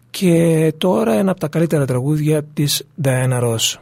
Και 0.10 0.74
τώρα 0.78 1.14
ένα 1.14 1.32
από 1.32 1.40
τα 1.40 1.48
καλύτερα 1.48 1.86
τραγούδια 1.86 2.44
της 2.44 2.88
Diana 3.04 3.42
Ross. 3.42 3.76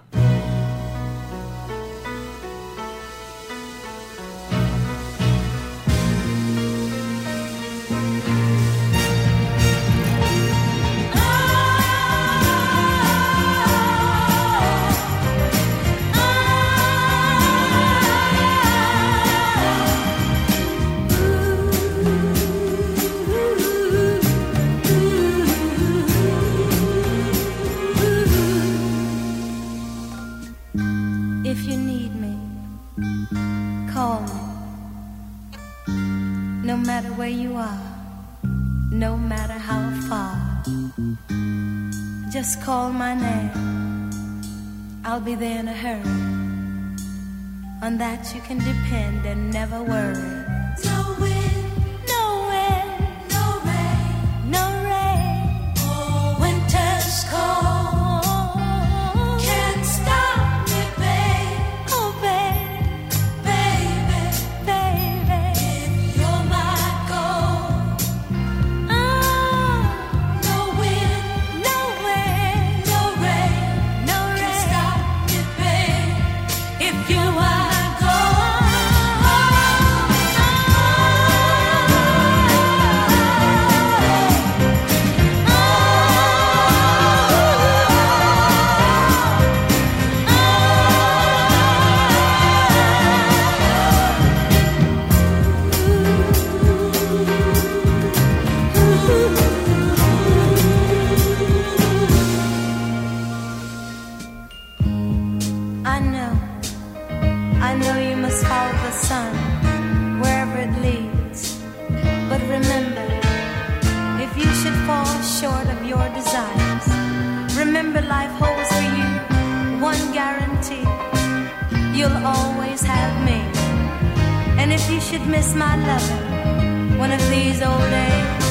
you 124.93 125.01
should 125.01 125.25
miss 125.25 125.55
my 125.55 125.75
loving 125.87 126.99
one 126.99 127.11
of 127.11 127.21
these 127.29 127.63
old 127.63 127.87
days. 127.99 128.49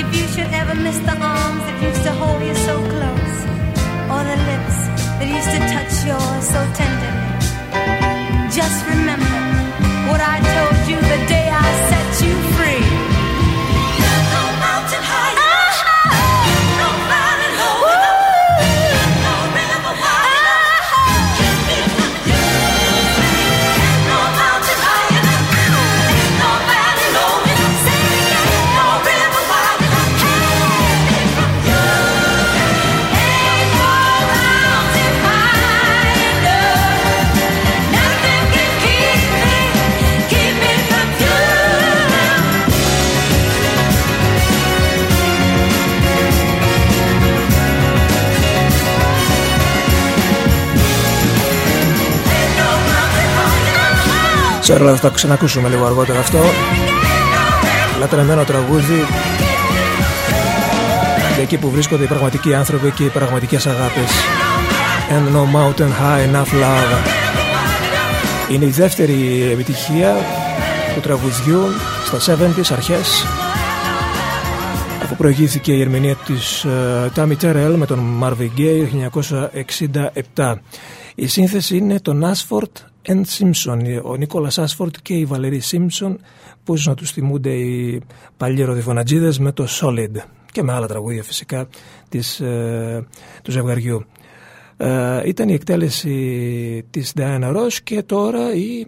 If 0.00 0.06
you 0.16 0.26
should 0.34 0.52
ever 0.52 0.74
miss 0.74 0.98
the 0.98 1.16
arms 1.34 1.62
that 1.66 1.76
used 1.80 2.02
to 2.02 2.12
hold 2.20 2.42
you 2.42 2.54
so 2.68 2.74
close, 2.94 3.36
or 4.12 4.22
the 4.30 4.38
lips 4.50 4.78
that 5.18 5.28
used 5.36 5.50
to 5.54 5.60
touch 5.72 5.94
yours 6.10 6.44
so 6.54 6.60
tenderly, 6.80 7.30
just 8.58 8.78
remember 8.86 9.38
what 10.10 10.20
I 10.20 10.40
told 10.54 10.70
you. 10.70 10.75
Ξέρω 54.68 54.96
θα 54.96 55.08
το 55.08 55.14
ξανακούσουμε 55.14 55.68
λίγο 55.68 55.84
αργότερα 55.84 56.18
αυτό. 56.18 56.38
Λατρεμένο 57.98 58.44
τραγούδι. 58.44 59.04
Για 61.34 61.42
εκεί 61.42 61.58
που 61.58 61.70
βρίσκονται 61.70 62.04
οι 62.04 62.06
πραγματικοί 62.06 62.54
άνθρωποι 62.54 62.90
και 62.90 63.04
οι 63.04 63.08
πραγματικές 63.08 63.66
αγάπες. 63.66 64.10
And 65.10 65.36
no 65.36 65.56
mountain 65.56 65.88
high 65.88 66.32
enough 66.32 66.52
love. 66.62 66.98
Είναι 68.50 68.64
η 68.64 68.70
δεύτερη 68.70 69.48
επιτυχία 69.52 70.16
του 70.94 71.00
τραγουδιού 71.00 71.60
στα 72.04 72.36
70's 72.36 72.72
αρχές 72.72 73.24
αφού 75.02 75.16
προηγήθηκε 75.16 75.72
η 75.72 75.80
ερμηνεία 75.80 76.14
της 76.14 76.66
uh, 76.66 77.08
Tammy 77.14 77.36
Terrell 77.40 77.74
με 77.76 77.86
τον 77.86 78.22
Marvin 78.22 78.50
Gaye 78.58 79.08
1967 80.34 80.54
η 81.14 81.26
σύνθεση 81.26 81.76
είναι 81.76 82.00
τον 82.00 82.22
Ashford 82.24 82.84
and 83.06 83.22
Simpson, 83.38 84.00
ο 84.02 84.16
Νίκολας 84.16 84.58
Άσφορντ 84.58 84.94
και 85.02 85.14
η 85.14 85.24
Βαλερή 85.24 85.60
Σίμψον, 85.60 86.20
που 86.64 86.74
ίσως 86.74 86.86
να 86.86 86.94
τους 86.94 87.10
θυμούνται 87.10 87.52
οι 87.52 88.02
παλιοί 88.36 88.64
ροδιφωνατζίδε 88.64 89.32
με 89.38 89.52
το 89.52 89.66
Solid. 89.80 90.16
και 90.52 90.62
με 90.62 90.72
άλλα 90.72 90.86
τραγούδια 90.86 91.22
φυσικά 91.22 91.68
της, 92.08 92.40
ε, 92.40 93.06
του 93.42 93.50
ζευγαριού. 93.50 94.04
Ε, 94.76 95.28
ήταν 95.28 95.48
η 95.48 95.52
εκτέλεση 95.52 96.84
της 96.90 97.12
Diana 97.16 97.56
Ross 97.56 97.72
και 97.84 98.02
τώρα 98.02 98.54
η 98.54 98.86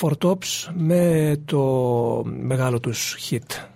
Four 0.00 0.12
Tops 0.22 0.70
με 0.74 1.34
το 1.44 1.62
μεγάλο 2.24 2.80
τους 2.80 3.16
hit. 3.30 3.69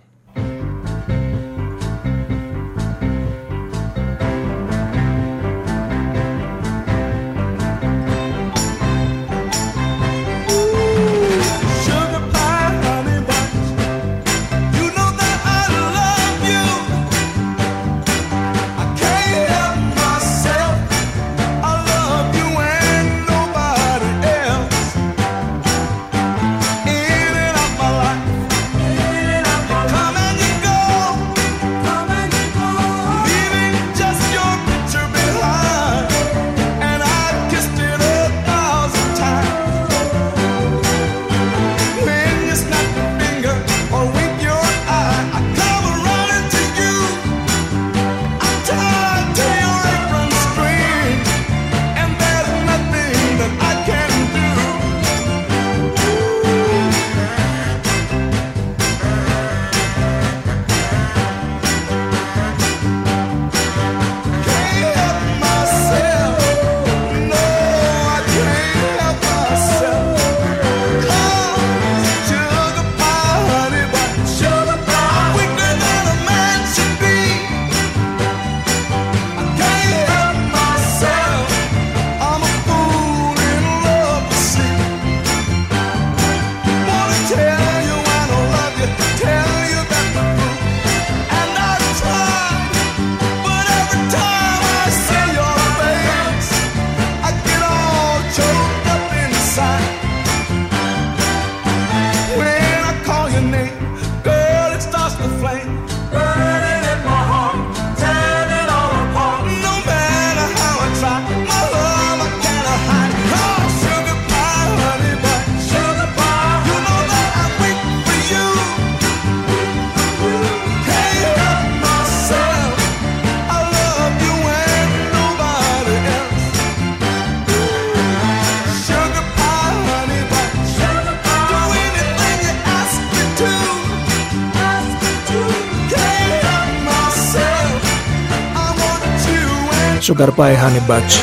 Sugar 140.15 140.31
Pie 140.39 140.55
Honey 140.63 140.83
Bunch. 140.89 141.13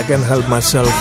I 0.00 0.02
can't 0.08 0.26
help 0.32 0.46
myself. 0.48 0.92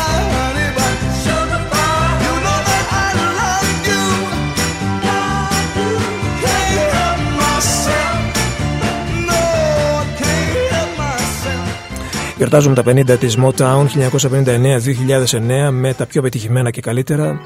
Γιορτάζουμε 12.37 12.75
τα 12.75 12.83
50 12.85 13.17
της 13.19 13.37
Motown 13.37 13.85
1959-2009 13.87 15.69
με 15.71 15.93
τα 15.93 16.05
πιο 16.05 16.21
πετυχημένα 16.21 16.71
και 16.71 16.81
καλύτερα. 16.81 17.39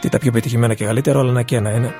Τι 0.00 0.08
τα 0.08 0.18
πιο 0.18 0.32
πετυχημένα 0.32 0.74
και 0.74 0.84
καλύτερα 0.84 1.18
όλα 1.18 1.30
ένα 1.30 1.42
και 1.42 1.56
ένα 1.56 1.70
είναι 1.70 1.94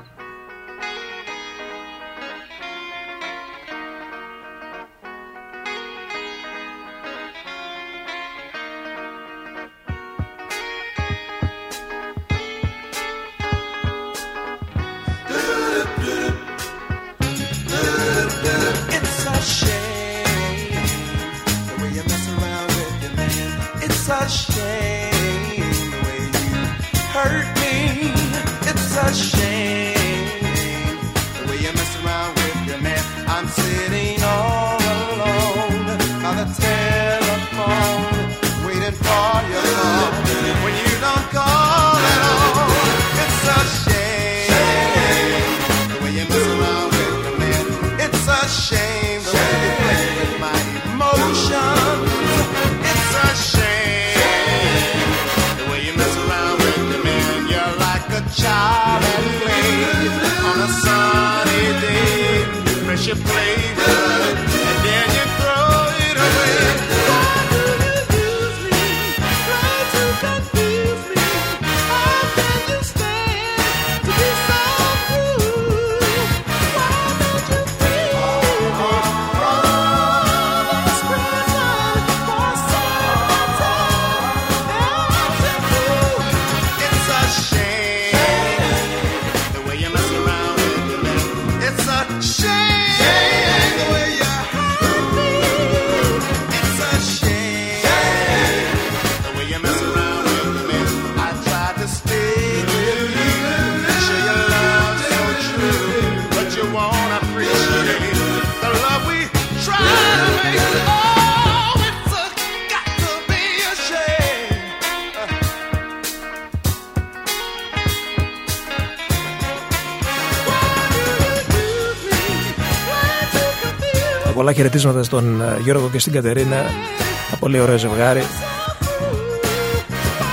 χαιρετίσματα 124.63 125.03
στον 125.03 125.41
ε, 125.41 125.61
Γιώργο 125.63 125.89
και 125.93 125.99
στην 125.99 126.13
Κατερίνα. 126.13 126.57
Ένα 126.57 127.39
πολύ 127.39 127.61
ωραίο 127.61 127.79
ζευγάρι. 127.79 128.23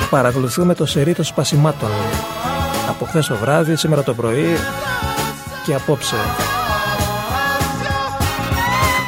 Παρακολουθούμε 0.09 0.73
το 0.75 0.85
σερί 0.85 1.13
των 1.13 1.25
σπασιμάτων. 1.25 1.89
Από 2.89 3.05
χθες 3.05 3.27
το 3.27 3.35
βράδυ, 3.35 3.75
σήμερα 3.75 4.03
το 4.03 4.13
πρωί 4.13 4.45
και 5.65 5.73
απόψε. 5.73 6.15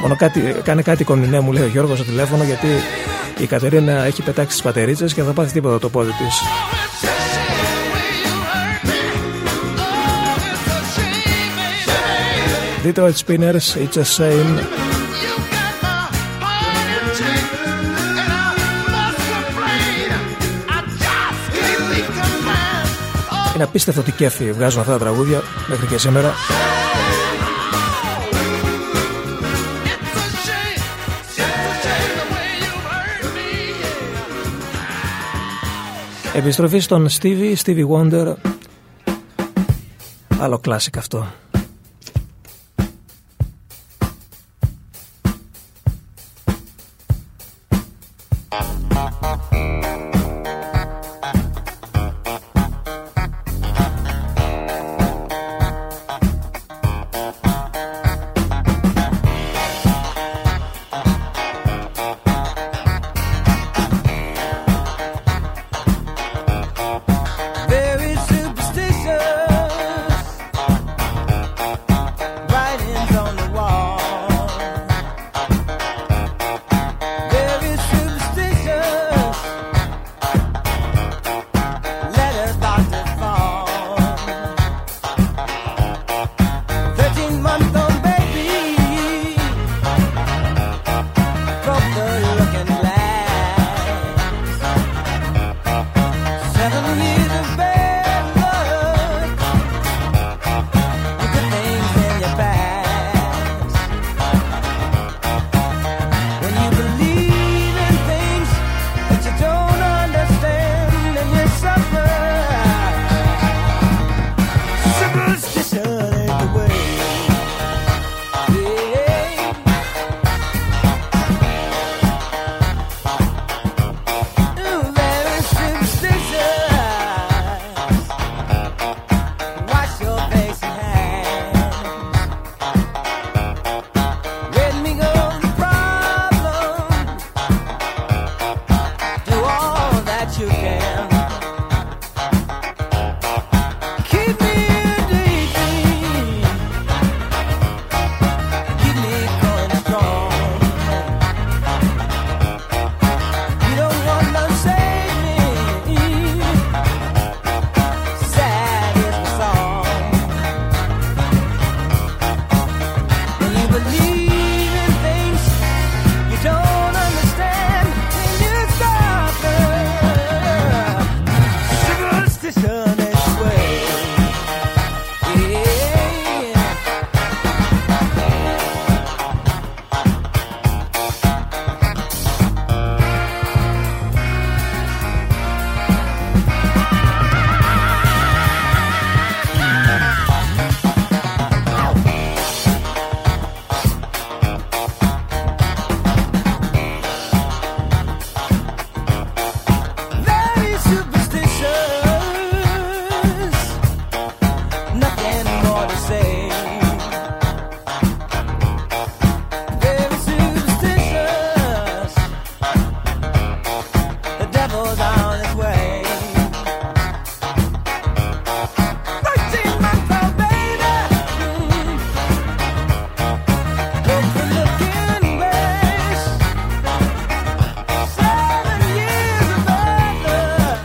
Μόνο 0.01 0.15
κάτι, 0.15 0.55
κάνει 0.63 0.83
κάτι 0.83 1.03
κομινέ 1.03 1.39
μου 1.39 1.51
λέει 1.51 1.63
ο 1.63 1.67
Γιώργος 1.67 1.97
στο 1.97 2.07
τηλέφωνο 2.07 2.43
γιατί 2.43 2.67
η 3.37 3.45
Κατερίνα 3.45 4.03
έχει 4.03 4.21
πετάξει 4.21 4.51
τις 4.51 4.61
πατερίτσες 4.61 5.13
και 5.13 5.21
θα 5.21 5.31
πάθει 5.31 5.51
τίποτα 5.51 5.79
το 5.79 5.89
πόδι 5.89 6.11
της. 6.11 6.41
Detroit 12.83 13.15
Spinners, 13.25 13.75
It's 13.83 13.97
a 13.97 14.03
Shame. 14.03 14.81
Είναι 23.61 23.69
απίστευτο 23.69 24.01
τι 24.01 24.11
κέφι 24.11 24.51
βγάζουν 24.51 24.79
αυτά 24.79 24.91
τα 24.91 24.99
τραγούδια 24.99 25.41
μέχρι 25.67 25.87
και 25.87 25.97
σήμερα. 25.97 26.33
Επιστροφή 36.33 36.79
στον 36.79 37.07
Stevie, 37.09 37.55
Stevie 37.63 37.87
Wonder. 37.89 38.33
Άλλο 40.39 40.59
κλάσικ 40.59 40.97
αυτό. 40.97 41.27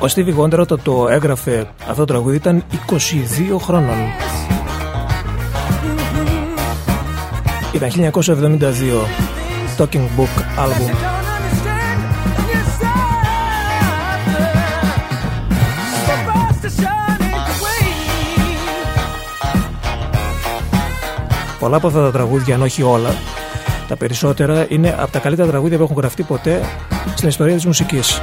Stevie 0.09 0.37
Wonder 0.39 0.59
όταν 0.59 0.83
το 0.83 1.09
έγραφε 1.11 1.69
αυτό 1.81 1.95
το 1.95 2.05
τραγούδι 2.05 2.37
ήταν 2.37 2.65
22 2.71 3.57
χρόνων. 3.59 3.97
Ήταν 7.73 7.91
1972 8.13 8.61
Talking 9.79 10.07
Book 10.17 10.65
Album. 10.65 10.95
Πολλά 21.59 21.77
από 21.77 21.87
αυτά 21.87 22.01
τα 22.01 22.11
τραγούδια, 22.11 22.55
αν 22.55 22.63
όχι 22.63 22.83
όλα, 22.83 23.15
τα 23.89 23.97
περισσότερα 23.97 24.67
είναι 24.69 24.97
από 24.99 25.13
τα 25.13 25.19
καλύτερα 25.19 25.49
τραγούδια 25.49 25.77
που 25.77 25.83
έχουν 25.83 25.97
γραφτεί 25.97 26.23
ποτέ 26.23 26.61
στην 27.15 27.29
ιστορία 27.29 27.55
της 27.55 27.65
μουσικής. 27.65 28.21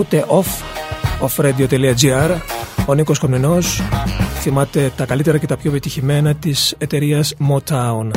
Ακούτε 0.00 0.24
off, 0.28 0.62
offradio.gr 1.26 2.40
Ο 2.86 2.94
Νίκος 2.94 3.18
Κομνηνός 3.18 3.82
θυμάται 4.40 4.92
τα 4.96 5.04
καλύτερα 5.04 5.38
και 5.38 5.46
τα 5.46 5.56
πιο 5.56 5.70
πετυχημένα 5.70 6.34
της 6.34 6.74
εταιρείας 6.78 7.34
Motown. 7.48 8.10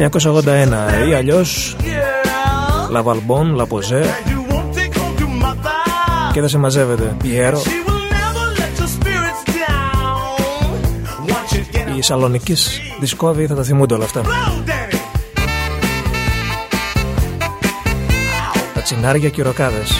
1981 0.00 1.08
ή 1.08 1.14
αλλιώς 1.14 1.76
Λαβαλμπόν, 2.90 3.54
Λαποζέ 3.54 4.04
και 6.32 6.40
δεν 6.40 6.48
σε 6.48 6.58
μαζεύεται 6.58 7.16
Πιέρο 7.22 7.62
Οι 11.96 12.02
Σαλονικής 12.02 12.80
δισκόβοι 13.00 13.46
θα 13.46 13.54
τα 13.54 13.62
θυμούνται 13.62 13.94
όλα 13.94 14.04
αυτά. 14.04 14.22
Τα 18.74 18.80
τσινάρια 18.80 19.28
και 19.28 19.40
οι 19.40 19.44
ροκάδες. 19.44 19.92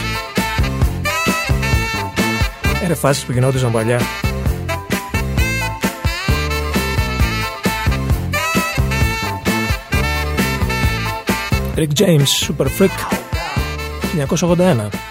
Έρε 2.83 2.93
φάσεις 2.93 3.23
που 3.23 3.31
γινόντουσαν 3.31 3.71
παλιά 3.71 3.99
Rick 11.75 11.93
James, 11.93 12.29
Super 12.29 12.69
Freak 12.69 12.91
1981 14.13 15.10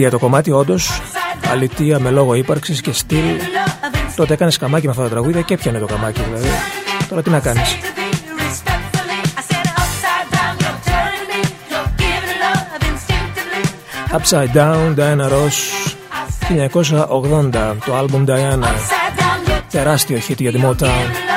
Μεγάλη 0.00 0.14
λιτία 0.14 0.18
το 0.18 0.18
κομμάτι, 0.18 0.50
όντως. 0.50 1.00
Αλητία 1.50 1.98
με 1.98 2.10
λόγο 2.10 2.34
ύπαρξης 2.34 2.80
και 2.80 2.92
στυλ. 2.92 3.36
Τότε 4.16 4.32
έκανες 4.32 4.56
καμάκι 4.56 4.84
με 4.84 4.90
αυτά 4.90 5.02
τα 5.02 5.08
τραγούδια 5.08 5.40
και 5.40 5.54
έπιανε 5.54 5.78
το 5.78 5.86
καμάκι 5.86 6.20
δηλαδή. 6.22 6.48
Τώρα 7.08 7.22
τι 7.22 7.30
να 7.30 7.40
κάνεις; 7.40 7.78
Upside 14.12 14.52
Down, 14.54 14.94
Diana 14.96 15.28
Ross 15.28 15.58
1980 16.48 17.76
το 17.84 17.94
άλμπουμ 17.96 18.24
Diana 18.26 18.66
τεράστιο 19.70 20.18
hit 20.28 20.40
για 20.40 20.52
τη 20.52 20.60
Motown 20.64 21.29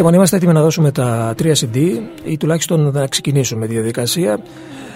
Λοιπόν, 0.00 0.14
είμαστε 0.14 0.36
έτοιμοι 0.36 0.52
να 0.52 0.62
δώσουμε 0.62 0.90
τα 0.90 1.34
3 1.38 1.52
CD 1.52 1.76
ή 2.24 2.36
τουλάχιστον 2.36 2.90
να 2.92 3.06
ξεκινήσουμε 3.06 3.66
τη 3.66 3.72
διαδικασία. 3.72 4.40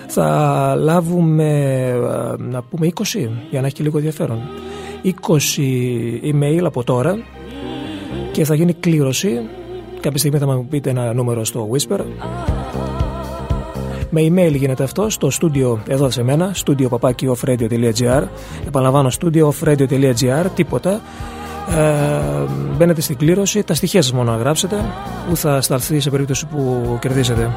Θα 0.07 0.75
λάβουμε, 0.79 1.91
να 2.39 2.63
πούμε, 2.63 2.87
20 2.87 3.03
για 3.51 3.61
να 3.61 3.67
έχει 3.67 3.75
και 3.75 3.83
λίγο 3.83 3.97
ενδιαφέρον. 3.97 4.39
email 6.23 6.63
από 6.65 6.85
τώρα 6.85 7.17
και 8.33 8.45
θα 8.45 8.55
γίνει 8.55 8.73
κλήρωση. 8.73 9.41
Κάποια 10.01 10.19
στιγμή 10.19 10.39
θα 10.39 10.47
μου 10.47 10.67
πείτε 10.67 10.91
ένα 10.91 11.13
νούμερο 11.13 11.45
στο 11.45 11.69
Whisper. 11.73 12.01
Με 14.11 14.21
email 14.21 14.55
γίνεται 14.55 14.83
αυτό 14.83 15.11
στο 15.11 15.31
στούντιο 15.31 15.83
εδώ 15.89 16.11
σε 16.11 16.23
μένα, 16.23 16.55
studio 16.65 16.89
papakioffradio.gr. 16.89 18.23
Επαναλαμβάνω, 18.67 19.11
studio 19.21 19.49
offradio.gr, 19.49 20.47
τίποτα. 20.55 21.01
Ε, 21.69 22.45
μπαίνετε 22.77 23.01
στην 23.01 23.17
κλήρωση, 23.17 23.63
τα 23.63 23.75
στοιχεία 23.75 24.03
σας 24.03 24.13
μόνο 24.13 24.31
να 24.33 24.37
γράψετε, 24.37 24.85
που 25.29 25.37
θα 25.37 25.61
σταλθεί 25.61 26.01
σε 26.01 26.11
περίπτωση 26.11 26.47
που 26.47 26.99
κερδίσετε. 27.01 27.51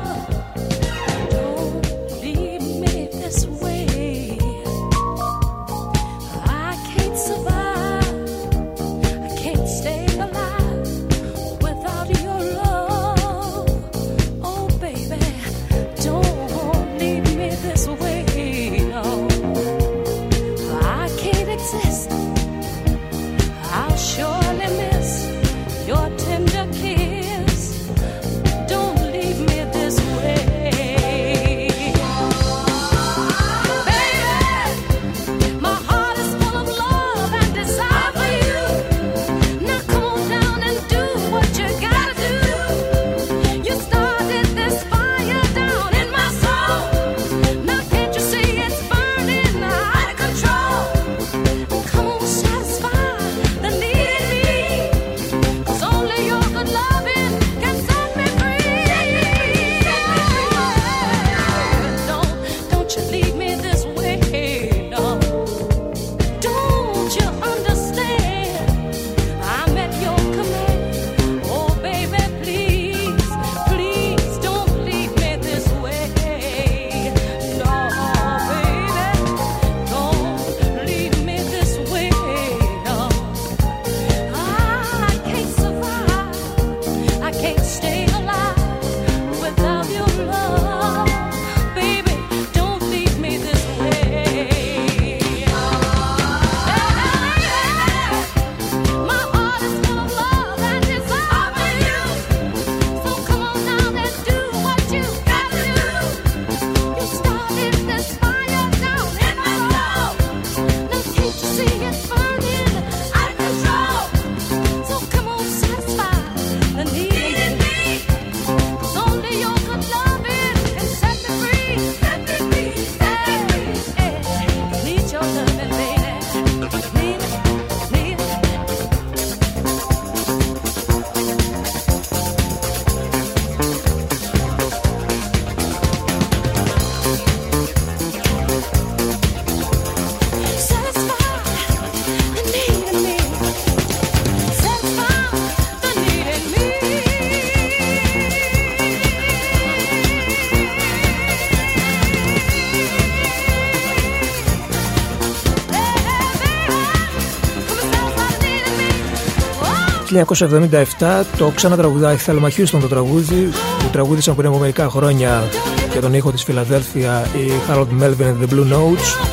1977 160.11 161.23
το 161.37 161.51
ξανατραγουδάει 161.55 162.15
Θέλμα 162.15 162.49
Χιούστον 162.49 162.81
το 162.81 162.87
τραγούδι 162.87 163.49
που 163.79 163.89
τραγούδισαν 163.91 164.35
πριν 164.35 164.47
από 164.47 164.57
μερικά 164.57 164.89
χρόνια 164.89 165.43
για 165.91 166.01
τον 166.01 166.13
ήχο 166.13 166.31
της 166.31 166.43
Φιλαδέλφια 166.43 167.27
η 167.35 167.51
Harold 167.69 168.03
Melvin 168.03 168.25
and 168.25 168.43
the 168.43 168.53
Blue 168.53 168.73
Notes. 168.73 169.27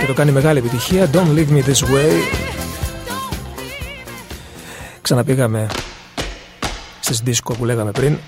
Και 0.00 0.06
το 0.06 0.12
κάνει 0.14 0.30
μεγάλη 0.30 0.58
επιτυχία 0.58 1.10
Don't 1.12 1.38
Leave 1.38 1.48
Me 1.48 1.62
This 1.64 1.84
Way. 1.84 2.12
Ξαναπήγαμε 5.02 5.66
στις 7.00 7.20
δίσκο 7.20 7.54
που 7.54 7.64
λέγαμε 7.64 7.90
πριν 7.90 8.18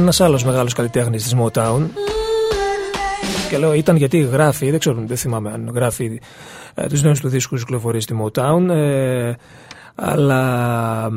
ένας 0.00 0.20
άλλος 0.20 0.44
μεγάλος 0.44 0.72
καλλιτέχνης 0.72 1.22
της 1.22 1.34
Motown 1.38 1.80
και 3.50 3.58
λέω 3.58 3.72
ήταν 3.72 3.96
γιατί 3.96 4.18
γράφει, 4.18 4.70
δεν 4.70 4.78
ξέρω, 4.78 5.02
δεν 5.06 5.16
θυμάμαι 5.16 5.50
αν 5.50 5.70
γράφει 5.74 6.20
ε, 6.74 6.86
τους 6.86 7.02
νέους 7.02 7.20
του 7.20 7.28
δίσκους 7.28 7.60
κυκλοφορεί 7.60 8.00
στη 8.00 8.14
Motown 8.22 8.68
ε, 8.68 9.32
αλλά 9.94 11.10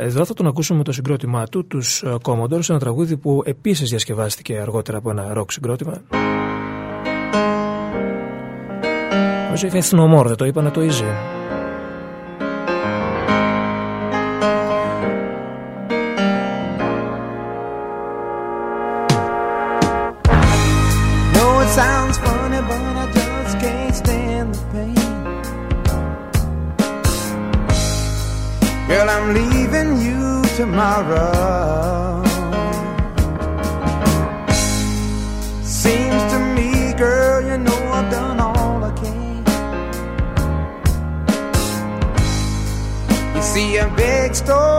εδώ 0.00 0.24
θα 0.24 0.34
τον 0.34 0.46
ακούσουμε 0.46 0.78
με 0.78 0.84
το 0.84 0.92
συγκρότημά 0.92 1.46
του, 1.46 1.66
τους 1.66 2.02
ε, 2.02 2.14
Commodores, 2.22 2.68
ένα 2.68 2.78
τραγούδι 2.78 3.16
που 3.16 3.42
επίσης 3.44 3.90
διασκευάστηκε 3.90 4.58
αργότερα 4.58 4.98
από 4.98 5.10
ένα 5.10 5.32
rock 5.36 5.44
συγκρότημα. 5.48 6.02
Όσο 9.52 9.66
είχε 9.66 9.78
εθνομόρ, 9.78 10.26
δεν 10.26 10.36
το 10.36 10.44
είπανε 10.44 10.70
το 10.70 10.80
Easy. 10.80 11.39
next. 44.48 44.69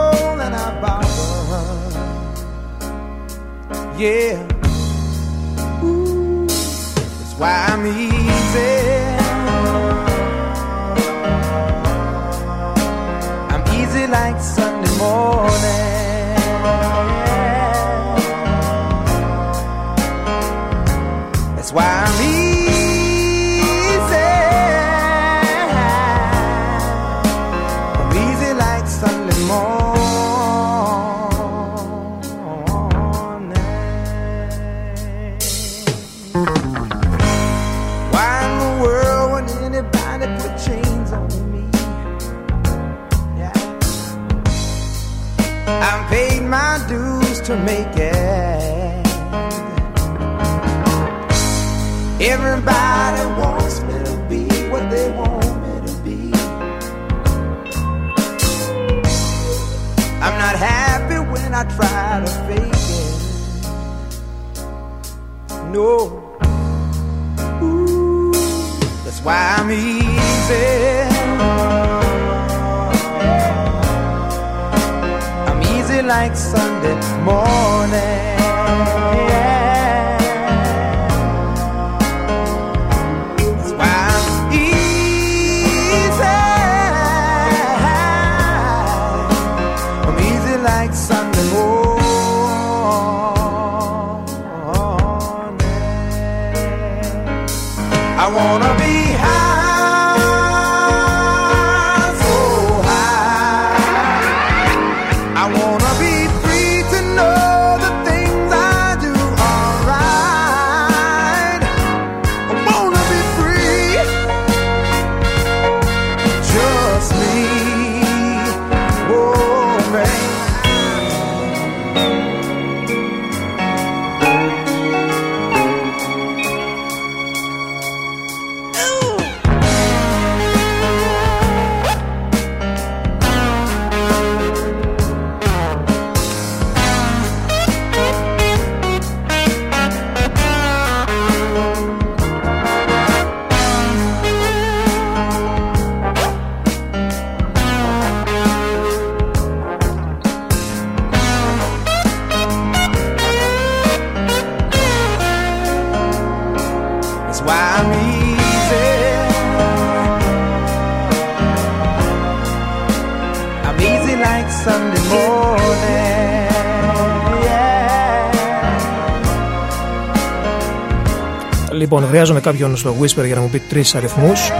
Χρειάζομαι 172.24 172.52
κάποιον 172.52 172.76
στο 172.76 172.94
Whisper 173.00 173.24
για 173.26 173.34
να 173.34 173.40
μου 173.40 173.48
πει 173.48 173.58
τρεις 173.58 173.94
αριθμούς 173.94 174.50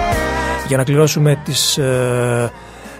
για 0.66 0.76
να 0.76 0.84
κληρώσουμε 0.84 1.40
τις, 1.44 1.78
ε, 1.78 2.50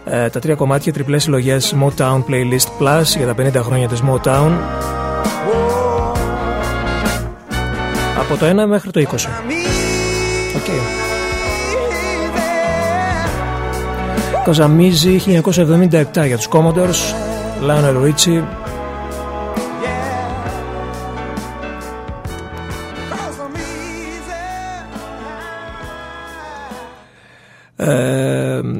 ε, 0.05 0.29
τα 0.29 0.41
τρία 0.41 0.55
κομμάτια 0.55 0.93
τριπλές 0.93 1.23
συλλογές 1.23 1.75
Motown 1.81 2.25
Playlist 2.29 2.83
Plus 2.83 3.03
για 3.17 3.27
τα 3.27 3.35
50 3.35 3.63
χρόνια 3.63 3.89
της 3.89 4.03
Motown. 4.03 4.51
Από 8.19 8.37
το 8.39 8.47
1 8.47 8.67
μέχρι 8.67 8.91
το 8.91 9.01
20. 9.01 9.29
Okay. 10.57 10.81
Κοζαμίζη 14.45 15.19
1977 15.19 16.27
για 16.27 16.37
τους 16.37 16.49
Commodores 16.53 17.15
Lionel 17.67 18.05
Richie 18.05 18.62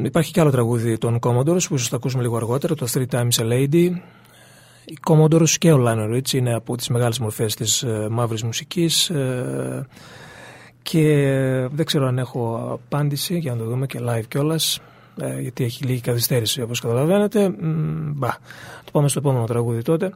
Υπάρχει 0.05 0.33
και 0.33 0.41
άλλο 0.41 0.51
τραγούδι 0.51 0.99
των 0.99 1.19
Commodores 1.23 1.63
που 1.69 1.75
ίσως 1.75 1.89
θα 1.89 1.97
ακούσουμε 1.97 2.23
λίγο 2.23 2.37
αργότερα, 2.37 2.75
το 2.75 2.87
Three 2.93 3.07
Times 3.11 3.35
a 3.37 3.53
Lady. 3.53 3.91
Οι 4.85 4.99
Commodores 5.09 5.51
και 5.51 5.73
ο 5.73 5.85
Lionel 5.87 6.17
Rich 6.17 6.33
είναι 6.33 6.55
από 6.55 6.77
τις 6.77 6.89
μεγάλες 6.89 7.19
μορφές 7.19 7.55
της 7.55 7.83
ε, 7.83 8.09
μαύρης 8.11 8.43
μουσικής 8.43 9.11
ε, 9.11 9.87
και 10.83 11.05
δεν 11.73 11.87
ξέρω 11.87 12.07
αν 12.07 12.19
έχω 12.19 12.69
απάντηση 12.73 13.39
για 13.39 13.53
να 13.53 13.59
το 13.59 13.65
δούμε 13.65 13.87
και 13.87 14.01
live 14.03 14.27
κιόλας. 14.29 14.81
Ε, 15.21 15.41
γιατί 15.41 15.65
έχει 15.65 15.85
λίγη 15.85 16.01
καθυστέρηση 16.01 16.63
όπως 16.63 16.81
καταλαβαίνετε. 16.81 17.55
Μπα, 18.15 18.29
το 18.85 18.91
πάμε 18.93 19.09
στο 19.09 19.19
επόμενο 19.19 19.45
τραγούδι 19.45 19.83
τότε. 19.83 20.13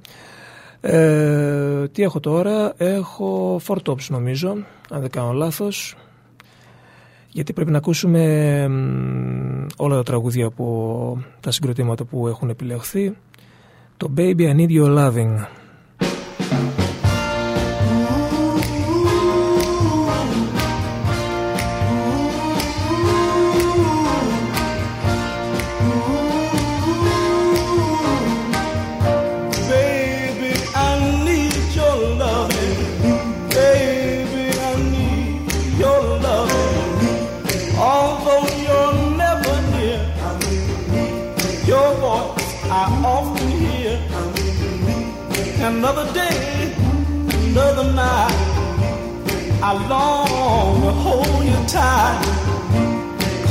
Ε, 0.80 1.88
τι 1.88 2.02
έχω 2.02 2.20
τώρα, 2.20 2.72
έχω 2.76 3.60
Four 3.66 3.76
Tops 3.86 4.06
νομίζω, 4.08 4.56
αν 4.90 5.00
δεν 5.00 5.10
κάνω 5.10 5.32
λάθος 5.32 5.96
γιατί 7.36 7.52
πρέπει 7.52 7.70
να 7.70 7.78
ακούσουμε 7.78 8.22
όλα 9.76 9.96
τα 9.96 10.02
τραγούδια 10.02 10.46
από 10.46 11.18
τα 11.40 11.50
συγκροτήματα 11.50 12.04
που 12.04 12.28
έχουν 12.28 12.48
επιλεχθεί 12.48 13.16
Το 13.96 14.12
Baby 14.16 14.40
I 14.40 14.56
Need 14.56 14.70
Your 14.70 14.96
Loving. 14.98 15.46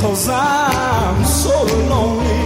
Cause 0.00 0.28
I'm 0.28 1.24
so 1.24 1.64
lonely. 1.88 2.45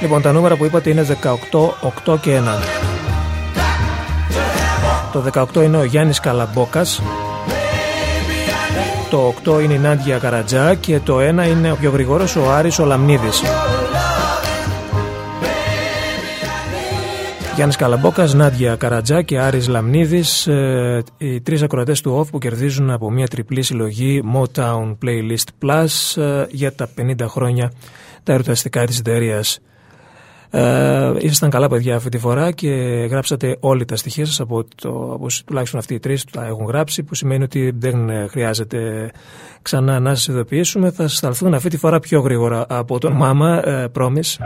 Λοιπόν, 0.00 0.22
τα 0.22 0.32
νούμερα 0.32 0.56
που 0.56 0.64
είπατε 0.64 0.90
είναι 0.90 1.06
18, 1.22 2.12
8 2.12 2.18
και 2.20 2.38
1. 2.38 2.42
Το 5.12 5.24
18 5.54 5.62
είναι 5.62 5.76
ο 5.76 5.84
Γιάννης 5.84 6.20
Καλαμπόκας 6.20 7.02
το 9.10 9.34
8 9.44 9.62
είναι 9.62 9.72
η 9.72 9.78
Νάντια 9.78 10.18
Καρατζά 10.18 10.74
και 10.74 11.00
το 11.00 11.18
1 11.18 11.22
είναι 11.22 11.72
ο 11.72 11.76
πιο 11.80 11.90
γρηγόρος 11.90 12.36
ο 12.36 12.50
Άρης 12.50 12.78
ο 12.78 12.84
Λαμνίδης. 12.84 13.42
Γιάννης 17.54 17.76
Καλαμπόκας, 17.76 18.34
Νάντια 18.34 18.76
Καρατζά 18.76 19.22
και 19.22 19.38
Άρης 19.38 19.68
Λαμνίδης 19.68 20.46
ε, 20.46 21.02
οι 21.18 21.40
τρεις 21.40 21.62
ακροατές 21.62 22.00
του 22.00 22.20
OFF 22.20 22.30
που 22.30 22.38
κερδίζουν 22.38 22.90
από 22.90 23.10
μια 23.10 23.28
τριπλή 23.28 23.62
συλλογή 23.62 24.22
Motown 24.34 24.96
Playlist 25.04 25.64
Plus 25.64 26.22
ε, 26.22 26.44
για 26.50 26.74
τα 26.74 26.88
50 26.98 27.14
χρόνια 27.28 27.72
τα 28.22 28.32
ερωταστικά 28.32 28.84
της 28.84 28.98
εταιρείας. 28.98 29.60
Ε, 30.50 31.12
ήσασταν 31.18 31.50
καλά 31.50 31.68
παιδιά 31.68 31.96
αυτή 31.96 32.08
τη 32.08 32.18
φορά 32.18 32.50
και 32.50 32.68
γράψατε 33.10 33.56
όλοι 33.60 33.84
τα 33.84 33.96
στοιχεία 33.96 34.26
σας 34.26 34.40
από, 34.40 34.64
το, 34.74 35.12
από 35.12 35.26
τουλάχιστον 35.44 35.80
αυτοί 35.80 35.94
οι 35.94 35.98
τρεις 35.98 36.24
τα 36.24 36.46
έχουν 36.46 36.66
γράψει 36.66 37.02
που 37.02 37.14
σημαίνει 37.14 37.42
ότι 37.42 37.72
δεν 37.78 38.28
χρειάζεται 38.28 39.10
ξανά 39.62 40.00
να 40.00 40.14
σας 40.14 40.28
ειδοποιήσουμε. 40.28 40.90
Θα 40.90 41.08
σας 41.08 41.16
σταλθούν 41.16 41.54
αυτή 41.54 41.68
τη 41.68 41.76
φορά 41.76 42.00
πιο 42.00 42.20
γρήγορα 42.20 42.66
από 42.68 42.98
τον 42.98 43.12
Μάμα 43.12 43.68
ε, 43.68 43.90
Promise 43.94 44.36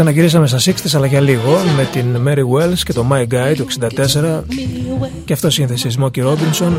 Ξαναγυρίσαμε 0.00 0.46
στα 0.46 0.58
60 0.58 0.72
αλλά 0.94 1.06
για 1.06 1.20
λίγο 1.20 1.58
με 1.76 1.88
την 1.92 2.16
Mary 2.26 2.44
Wells 2.56 2.78
και 2.78 2.92
το 2.92 3.06
My 3.10 3.22
Guy 3.22 3.54
του 3.56 3.66
64 3.96 4.42
και 5.24 5.32
αυτό 5.32 5.50
σύνθεση 5.50 5.88
Smokey 5.98 6.24
Robinson 6.24 6.72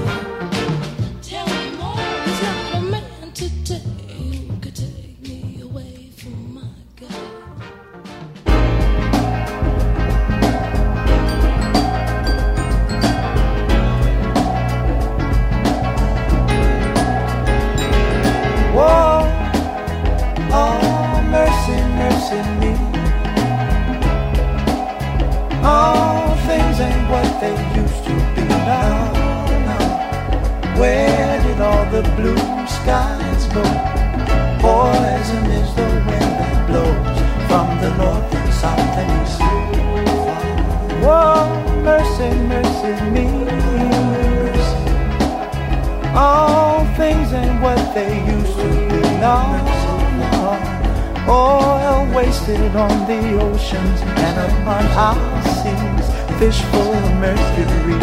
On 52.81 53.05
the 53.05 53.39
oceans 53.39 54.01
and 54.01 54.37
upon 54.51 54.83
our 54.97 55.43
seas, 55.59 56.05
fish 56.39 56.61
full 56.71 56.91
of 56.91 57.07
mercury. 57.21 58.01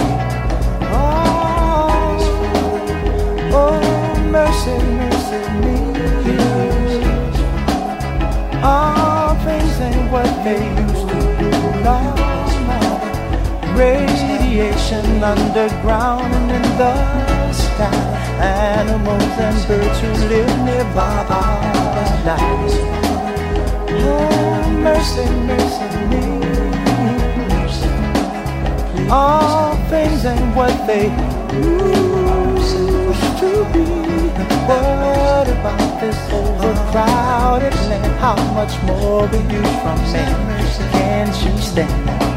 Oh, 0.95 2.21
oh, 3.59 3.81
mercy, 4.31 4.79
mercy 5.01 5.43
me. 5.63 5.79
Our 8.63 9.35
things 9.45 9.81
ain't 9.81 10.13
what 10.13 10.31
they 10.45 10.63
used 10.85 11.09
to 11.11 11.21
be. 11.39 11.51
Lost 11.83 12.59
my 12.71 13.75
radiation 13.75 15.07
underground 15.25 16.33
and 16.33 16.51
in 16.53 16.67
the 16.79 17.53
sky. 17.53 17.99
Animals 18.39 19.35
and 19.47 19.59
birds 19.67 19.99
who 20.03 20.11
live 20.29 20.55
nearby 20.65 21.27
are 21.29 22.25
lives. 22.25 22.75
Oh 23.91 24.48
mercy, 24.89 25.27
mercy 25.49 25.89
me. 26.11 26.25
Mercy, 27.53 27.91
please, 28.93 29.11
All 29.11 29.77
things 29.93 30.25
and 30.25 30.57
what 30.57 30.75
they 30.87 31.07
used 31.53 32.79
to 33.41 33.51
be. 33.73 33.85
What 34.69 35.47
about 35.57 36.01
this 36.01 36.19
overcrowded 36.33 37.75
land? 37.91 38.13
How 38.25 38.37
much 38.59 38.75
more 38.85 39.27
will 39.31 39.47
you 39.55 39.65
from 39.83 39.99
me? 40.13 40.25
Can't 40.93 41.37
you 41.45 41.55
stand? 41.59 42.28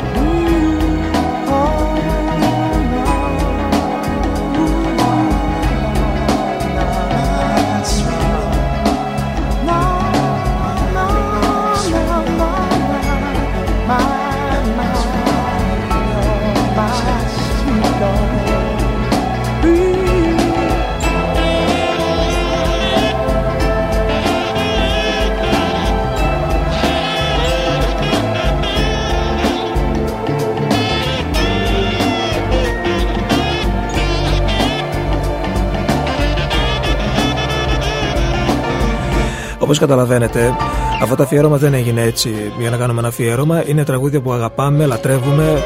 Όπως 39.71 39.83
καταλαβαίνετε 39.83 40.55
αυτό 41.01 41.15
το 41.15 41.23
αφιέρωμα 41.23 41.57
δεν 41.57 41.73
έγινε 41.73 42.01
έτσι 42.01 42.51
για 42.59 42.69
να 42.69 42.77
κάνουμε 42.77 42.99
ένα 42.99 43.07
αφιέρωμα. 43.07 43.67
Είναι 43.67 43.83
τραγούδια 43.83 44.21
που 44.21 44.33
αγαπάμε, 44.33 44.85
λατρεύουμε 44.85 45.63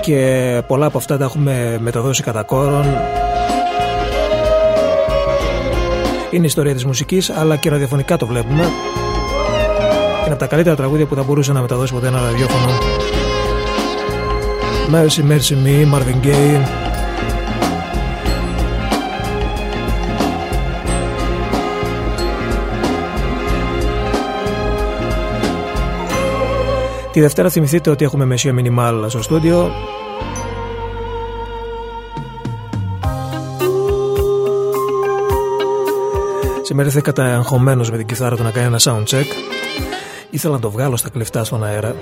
Και 0.00 0.62
πολλά 0.66 0.86
από 0.86 0.98
αυτά 0.98 1.18
τα 1.18 1.24
έχουμε 1.24 1.78
μεταδώσει 1.80 2.22
κατά 2.22 2.42
κόρον. 2.42 2.84
Είναι 6.30 6.46
ιστορία 6.46 6.74
της 6.74 6.84
μουσικής 6.84 7.30
αλλά 7.30 7.56
και 7.56 7.70
ραδιοφωνικά 7.70 8.16
το 8.16 8.26
βλέπουμε. 8.26 8.62
Είναι 10.20 10.30
από 10.30 10.38
τα 10.38 10.46
καλύτερα 10.46 10.76
τραγούδια 10.76 11.06
που 11.06 11.14
θα 11.14 11.22
μπορούσε 11.22 11.52
να 11.52 11.60
μεταδώσει 11.60 11.92
ποτέ 11.92 12.06
ένα 12.06 12.20
ραδιόφωνο. 12.20 12.72
Mercy 14.92 15.30
Mercy 15.30 15.54
Me, 15.66 15.94
Marvin 15.94 16.26
Gaye 16.26 16.89
Τη 27.20 27.26
Δευτέρα 27.26 27.50
θυμηθείτε 27.50 27.90
ότι 27.90 28.04
έχουμε 28.04 28.24
μεσία 28.24 28.52
μινιμάλ 28.52 29.08
στο 29.10 29.22
στούντιο. 29.22 29.70
Σήμερα 36.62 36.88
ήρθε 36.88 37.00
καταγχωμένος 37.00 37.90
με 37.90 37.96
την 37.96 38.06
κιθάρα 38.06 38.36
του 38.36 38.42
να 38.42 38.50
κάνει 38.50 38.66
ένα 38.66 38.78
sound 38.80 39.04
check. 39.14 39.24
Ήθελα 40.30 40.54
να 40.54 40.60
το 40.60 40.70
βγάλω 40.70 40.96
στα 40.96 41.08
κλεφτά 41.08 41.44
στον 41.44 41.64
αέρα. 41.64 41.94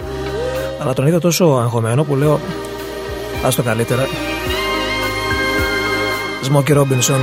Αλλά 0.83 0.93
τον 0.93 1.07
είδα 1.07 1.21
τόσο 1.21 1.45
αγχωμένο 1.45 2.05
που 2.05 2.17
λέω 2.17 2.41
ας 3.45 3.55
το 3.55 3.63
καλύτερα. 3.63 4.07
Smokey 6.51 6.77
Robinson 6.77 7.21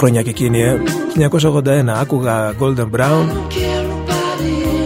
χρονιά 0.00 0.22
και 0.22 0.30
εκείνη, 0.30 0.62
ε; 0.62 0.76
1981. 1.16 2.00
Άκουγα 2.00 2.54
Golden 2.60 2.90
Brown, 2.96 3.26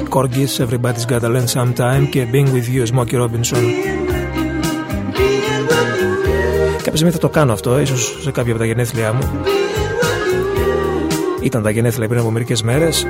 Corgis, 0.09 0.65
Everybody's 0.67 1.13
Gotta 1.13 1.21
Learn 1.21 1.47
Sometime 1.55 2.07
και 2.11 2.27
Being 2.33 2.47
With 2.47 2.77
You, 2.77 2.95
Smokey 2.95 3.23
Robinson. 3.23 3.63
Κάποια 6.77 6.93
στιγμή 6.93 7.11
θα 7.11 7.19
το 7.19 7.29
κάνω 7.29 7.53
αυτό, 7.53 7.81
ίσως 7.81 8.19
σε 8.21 8.31
κάποια 8.31 8.53
από 8.53 8.61
τα 8.61 8.67
γενέθλιά 8.67 9.13
μου. 9.13 9.31
Ήταν 11.41 11.63
τα 11.63 11.71
γενέθλια 11.71 12.09
πριν 12.09 12.21
από 12.21 12.31
μερικές 12.31 12.63
μέρες. 12.63 13.07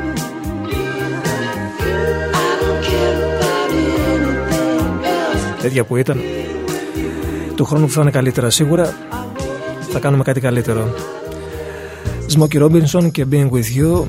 Τέτοια 5.61 5.85
που 5.85 5.97
ήταν. 5.97 6.21
Του 7.55 7.65
χρόνου 7.65 7.87
που 7.87 7.93
θα 7.93 8.01
είναι 8.01 8.11
καλύτερα 8.11 8.51
σίγουρα 8.51 8.95
θα 9.91 9.99
κάνουμε 9.99 10.23
κάτι 10.23 10.41
καλύτερο. 10.41 10.95
Smokey 12.37 12.63
Robinson 12.63 13.11
και 13.11 13.27
Being 13.31 13.51
With 13.51 13.79
You 13.79 14.05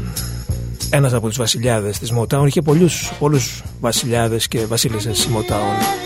ένας 0.89 1.13
από 1.13 1.27
τους 1.27 1.37
βασιλιάδες 1.37 1.99
της 1.99 2.13
Motown 2.19 2.43
είχε 2.45 2.61
πολλούς, 2.61 3.11
πολλούς 3.19 3.63
βασιλιάδες 3.79 4.47
και 4.47 4.65
βασίλισσες 4.65 5.27
Motown 5.27 6.04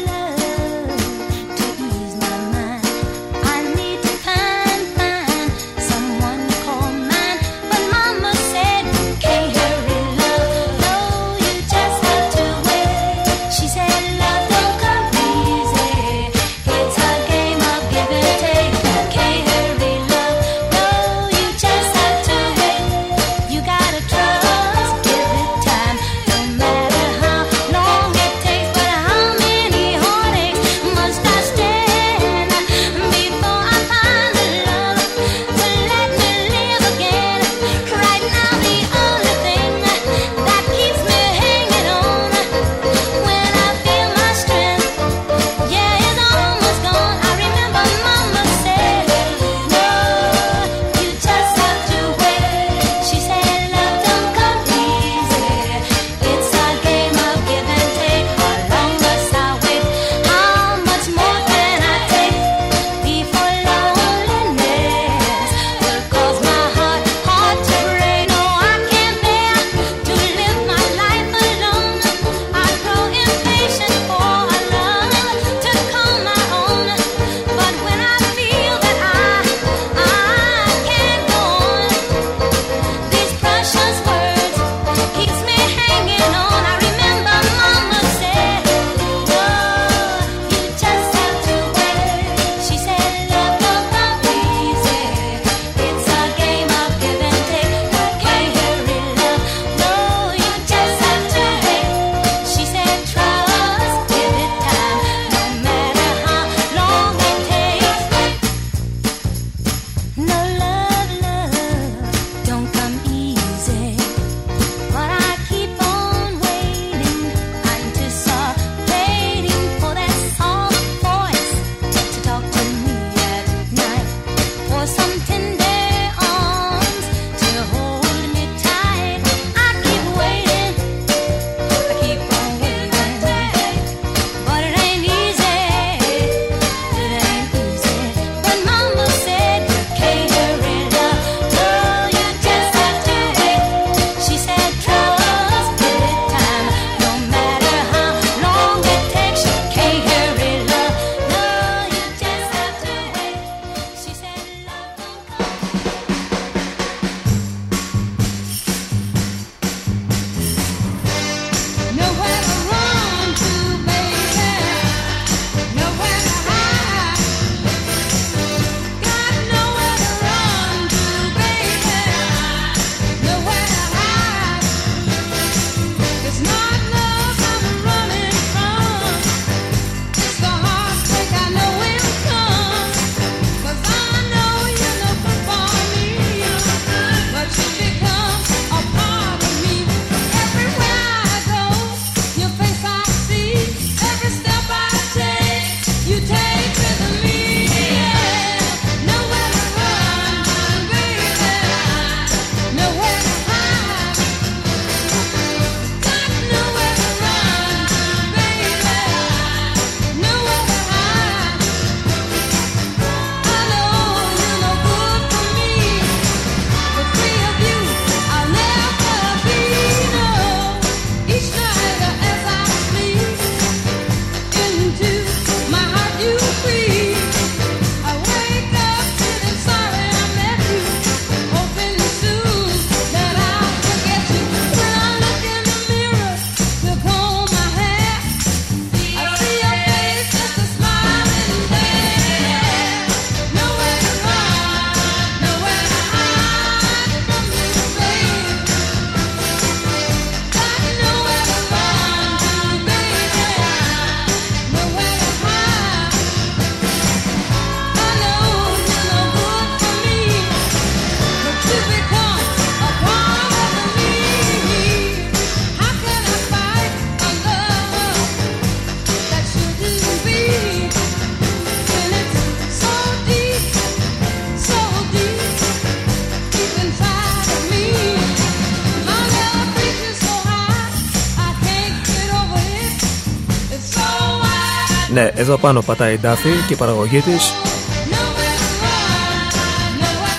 Ναι, 285.14 285.30
εδώ 285.36 285.58
πάνω 285.58 285.82
πατάει 285.82 286.14
η 286.14 286.18
Ντάφη 286.18 286.50
και 286.68 286.74
η 286.74 286.76
παραγωγή 286.76 287.20
της. 287.22 287.54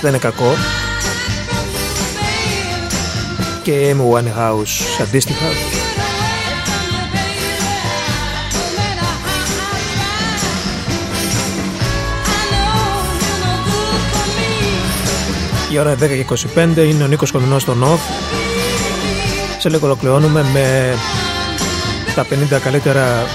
Δεν 0.00 0.10
είναι 0.10 0.18
κακό. 0.18 0.54
Και 3.62 3.70
η 3.70 3.96
Amy 3.96 4.16
Winehouse 4.16 5.02
αντίστοιχα. 5.02 5.46
Η 15.72 15.78
ώρα 15.78 15.94
10 15.94 15.98
και 15.98 16.24
25 16.54 16.76
είναι 16.76 17.04
ο 17.04 17.06
Νίκος 17.06 17.30
Κομινός 17.30 17.62
στο 17.62 17.74
Νοφ 17.74 18.00
Σε 19.58 19.68
λίγο 19.68 19.86
ολοκληρώνουμε 19.86 20.44
με 20.52 20.94
τα 22.14 22.26
50 22.56 22.58
καλύτερα 22.62 23.26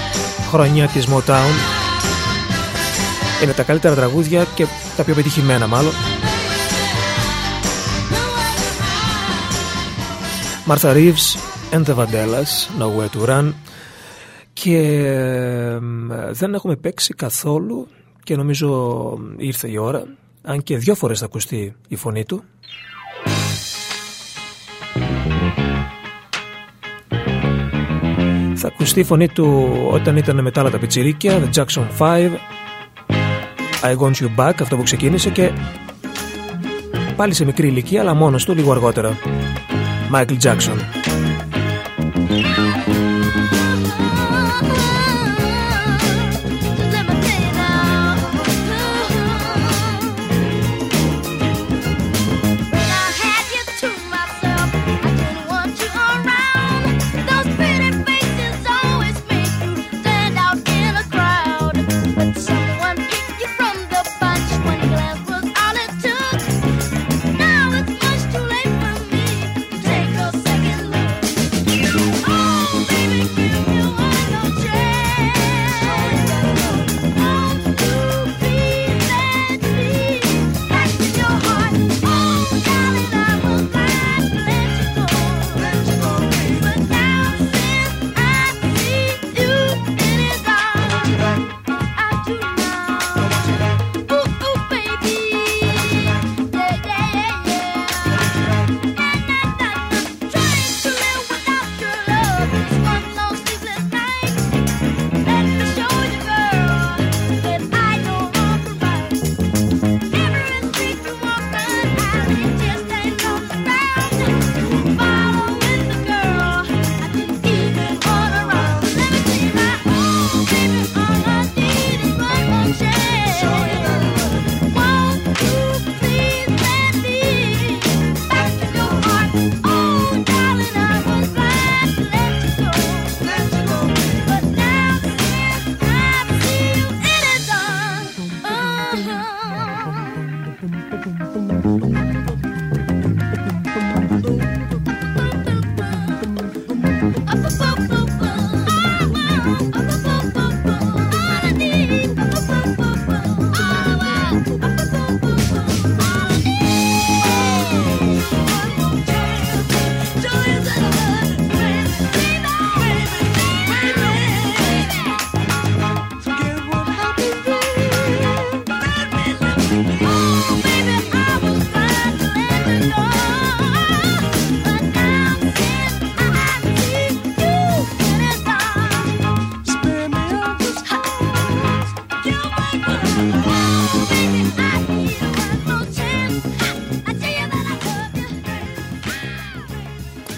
χρόνια 0.46 0.88
της 0.88 1.06
Motown. 1.06 1.52
Είναι 3.42 3.52
τα 3.52 3.62
καλύτερα 3.62 3.94
τραγούδια 3.94 4.46
και 4.54 4.66
τα 4.96 5.04
πιο 5.04 5.14
πετυχημένα 5.14 5.66
μάλλον. 5.66 5.92
Martha 10.68 10.92
Reeves 10.92 11.36
and 11.72 11.84
the 11.84 11.94
Vandellas 11.94 12.80
Nowhere 12.80 13.18
to 13.18 13.28
Run. 13.28 13.52
Και 14.52 14.80
δεν 16.30 16.54
έχουμε 16.54 16.76
παίξει 16.76 17.14
καθόλου 17.14 17.88
και 18.22 18.36
νομίζω 18.36 19.18
ήρθε 19.36 19.68
η 19.70 19.76
ώρα 19.76 20.04
αν 20.42 20.62
και 20.62 20.76
δυο 20.76 20.94
φορές 20.94 21.18
θα 21.18 21.24
ακουστεί 21.24 21.74
η 21.88 21.96
φωνή 21.96 22.24
του 22.24 22.44
θα 28.66 28.72
ακουστεί 28.74 29.00
η 29.00 29.04
φωνή 29.04 29.28
του 29.28 29.78
όταν 29.90 30.16
ήταν 30.16 30.42
μετά 30.42 30.60
άλλα 30.60 30.70
τα 30.70 30.78
πιτσιρίκια 30.78 31.40
The 31.40 31.58
Jackson 31.58 31.84
5 31.98 32.30
I 33.82 33.96
Want 33.98 34.12
You 34.12 34.28
Back 34.36 34.52
αυτό 34.60 34.76
που 34.76 34.82
ξεκίνησε 34.82 35.30
και 35.30 35.52
πάλι 37.16 37.34
σε 37.34 37.44
μικρή 37.44 37.66
ηλικία 37.66 38.00
αλλά 38.00 38.14
μόνος 38.14 38.44
του 38.44 38.54
λίγο 38.54 38.72
αργότερα. 38.72 39.18
Michael 40.12 40.36
Jackson 40.42 41.15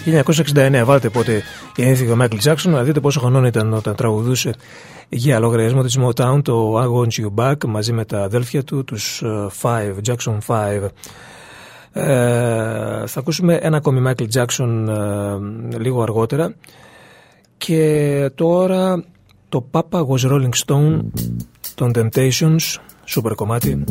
1969. 0.09 0.81
βάλετε 0.85 1.09
πότε 1.09 1.41
γεννήθηκε 1.75 2.11
ο 2.11 2.15
Μάικλ 2.15 2.37
Τζάξον, 2.37 2.71
να 2.71 2.83
δείτε 2.83 2.99
πόσο 2.99 3.19
χρονών 3.19 3.45
ήταν 3.45 3.73
όταν 3.73 3.95
τραγουδούσε 3.95 4.53
για 5.09 5.39
λογαριασμό 5.39 5.83
της 5.83 5.97
Motown 6.01 6.39
το 6.43 6.81
I 6.81 6.85
Want 6.85 7.21
You 7.21 7.33
Back 7.35 7.65
μαζί 7.67 7.93
με 7.93 8.05
τα 8.05 8.23
αδέλφια 8.23 8.63
του, 8.63 8.83
τους 8.83 9.21
ε, 9.21 9.47
Five, 9.61 9.95
Jackson 10.07 10.37
Five. 10.47 10.87
Ε, 11.91 13.07
θα 13.07 13.19
ακούσουμε 13.19 13.53
ένα 13.61 13.77
ακόμη 13.77 13.99
Μάικλ 13.99 14.25
Τζάξον 14.25 14.89
ε, 14.89 15.77
λίγο 15.77 16.01
αργότερα. 16.01 16.55
Και 17.57 18.31
τώρα 18.35 19.03
το 19.49 19.65
Papa 19.71 20.05
Was 20.05 20.31
Rolling 20.31 20.65
Stone 20.65 20.99
των 21.75 21.91
Temptations, 21.95 22.77
σούπερ 23.03 23.33
κομμάτι. 23.33 23.83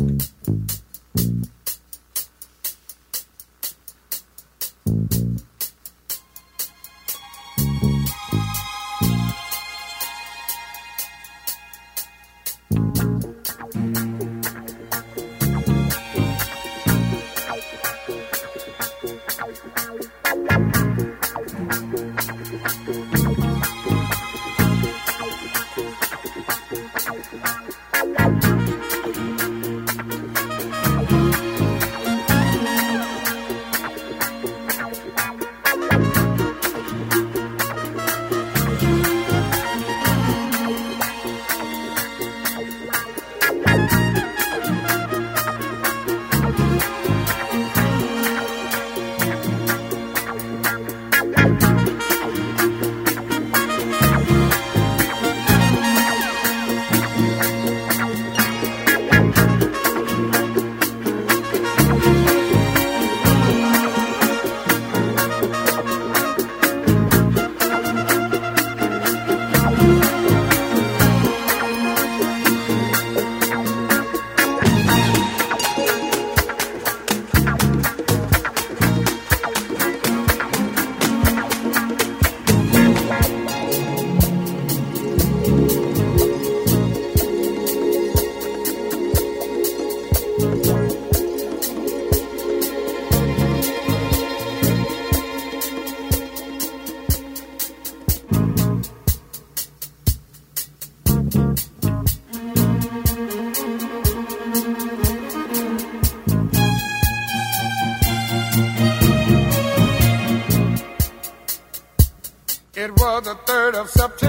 of 113.79 113.89
September. 113.89 114.28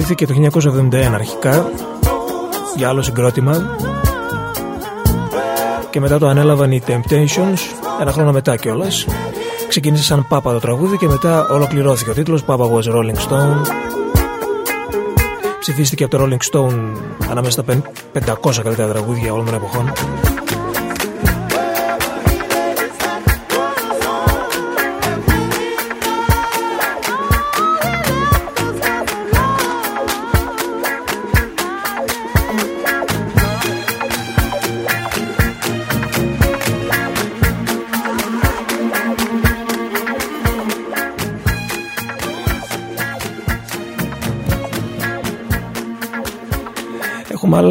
ηχογραφήθηκε 0.00 0.50
το 0.50 0.60
1971 0.92 0.94
αρχικά 1.14 1.70
για 2.76 2.88
άλλο 2.88 3.02
συγκρότημα. 3.02 3.76
Και 5.90 6.00
μετά 6.00 6.18
το 6.18 6.26
ανέλαβαν 6.26 6.72
οι 6.72 6.82
Temptations 6.86 7.58
ένα 8.00 8.12
χρόνο 8.12 8.32
μετά 8.32 8.56
κιόλας. 8.56 9.06
Ξεκίνησε 9.68 10.02
σαν 10.02 10.26
Πάπα 10.28 10.52
το 10.52 10.58
τραγούδι 10.58 10.96
και 10.96 11.06
μετά 11.06 11.48
ολοκληρώθηκε 11.48 12.10
ο 12.10 12.12
τίτλος 12.12 12.44
Papa 12.46 12.70
was 12.70 12.94
Rolling 12.94 13.28
Stone 13.28 13.60
ψηφίστηκε 15.60 16.04
από 16.04 16.16
το 16.16 16.24
Rolling 16.24 16.52
Stone 16.52 16.92
ανάμεσα 17.30 17.50
στα 17.50 17.64
500 18.50 18.62
καλύτερα 18.62 18.92
τραγούδια 18.92 19.32
όλων 19.32 19.44
των 19.44 19.54
εποχών 19.54 19.92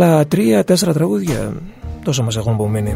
άλλα 0.04 0.28
τρία-τέσσερα 0.28 0.94
τραγούδια. 0.94 1.54
Τόσα 2.04 2.24
μας 2.24 2.38
έχουν 2.38 2.54
απομείνει. 2.54 2.96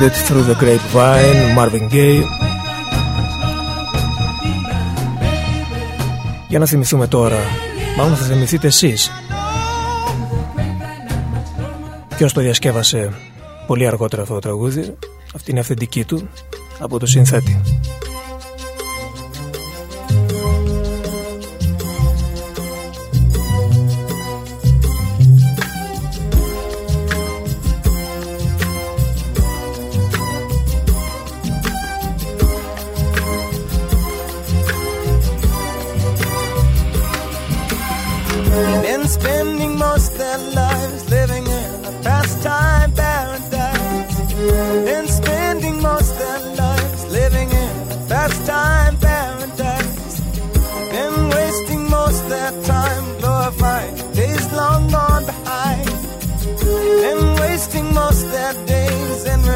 Heard 0.00 0.14
Through 0.28 0.46
the 0.46 2.22
Για 6.48 6.58
να 6.58 6.66
θυμηθούμε 6.66 7.06
τώρα, 7.06 7.38
μάλλον 7.96 8.16
θα 8.16 8.24
θυμηθείτε 8.24 8.66
εσείς. 8.66 9.10
Ποιος 12.16 12.32
το 12.32 12.40
διασκεύασε 12.40 13.12
πολύ 13.66 13.86
αργότερα 13.86 14.22
αυτό 14.22 14.34
το 14.34 14.40
τραγούδι, 14.40 14.94
αυτή 15.34 15.50
είναι 15.50 15.58
η 15.58 15.62
αυθεντική 15.62 16.04
του, 16.04 16.28
από 16.78 16.98
το 16.98 17.06
συνθέτη. 17.06 17.60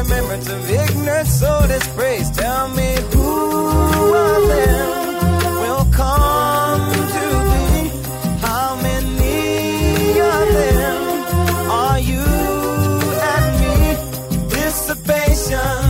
remembrance 0.03 0.49
of 0.49 0.69
ignorance 0.69 1.39
so 1.39 1.65
disgrace. 1.67 2.29
Tell 2.31 2.69
me 2.69 2.95
who 3.13 4.13
of 4.13 4.47
them 4.47 4.87
will 5.63 5.85
come 5.91 6.91
to 7.15 7.27
be? 7.51 7.63
How 8.47 8.75
many 8.81 10.19
of 10.19 10.45
them 10.59 10.97
are 11.71 11.99
you 11.99 12.25
and 13.31 13.45
me? 13.61 13.75
Dissipation, 14.49 15.83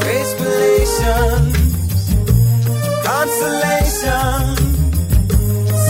grace 0.00 0.34
consolation, 3.08 4.56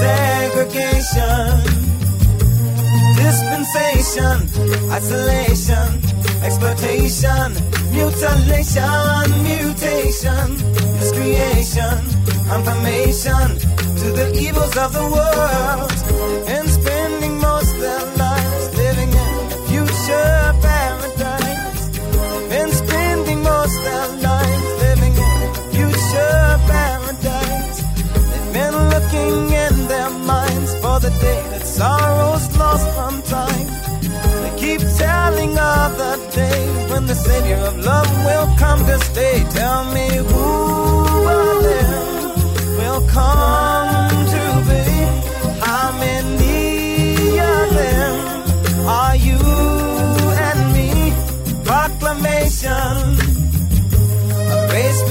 segregation 0.01 1.73
dispensation, 3.17 4.37
isolation 4.91 6.02
exploitation, 6.45 7.55
mutilation, 7.91 9.27
mutation, 9.43 10.49
miscreation, 10.99 12.01
confirmation 12.49 13.49
to 14.01 14.11
the 14.19 14.33
evils 14.37 14.77
of 14.77 14.93
the 14.93 15.07
world, 15.17 15.93
and 16.49 16.69
spending 16.69 17.39
most 17.39 17.73
their 17.79 18.05
lives 18.17 18.77
living 18.77 19.11
in 19.11 19.35
a 19.53 19.59
future 19.69 20.55
paradise, 20.61 21.99
and 22.59 22.73
spending 22.73 23.43
most 23.43 23.77
their 23.85 24.09
lives 24.29 24.71
living 24.83 25.15
in 25.15 25.39
a 25.49 25.55
future 25.73 26.61
paradise. 26.67 27.79
They've 28.31 28.53
been 28.53 28.77
looking 28.95 29.53
in 29.65 29.87
their 29.87 30.11
minds 30.11 30.75
for 30.83 30.99
the 30.99 31.11
day 31.21 31.43
that 31.51 31.67
sorrow's 31.67 32.57
lost 32.57 32.89
from 32.97 33.22
keep 34.79 34.89
telling 34.97 35.59
of 35.59 35.99
the 35.99 36.15
day 36.35 36.61
when 36.91 37.07
the 37.07 37.15
Savior 37.15 37.57
of 37.57 37.77
love 37.85 38.11
will 38.25 38.49
come 38.57 38.81
to 38.87 38.99
stay. 39.11 39.45
Tell 39.51 39.85
me 39.97 40.09
who 40.31 40.51
of 41.39 41.63
them 41.69 41.91
will 42.81 43.03
come 43.09 44.11
to 44.35 44.45
be? 44.69 44.85
How 45.69 45.89
many 46.05 47.39
of 47.55 47.67
them 47.81 48.15
are 48.87 49.17
you 49.17 49.41
and 50.49 50.61
me? 50.77 50.91
Proclamation, 51.65 52.95
grace, 54.71 55.03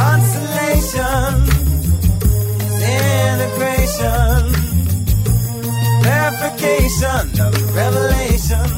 consolation. 0.00 1.45
dedication, 6.66 7.30
revelation, 7.74 8.68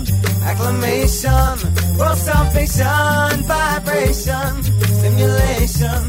acclamation, 0.43 1.55
world 1.97 2.19
salvation, 2.19 3.43
vibration, 3.45 4.63
stimulation, 4.99 6.01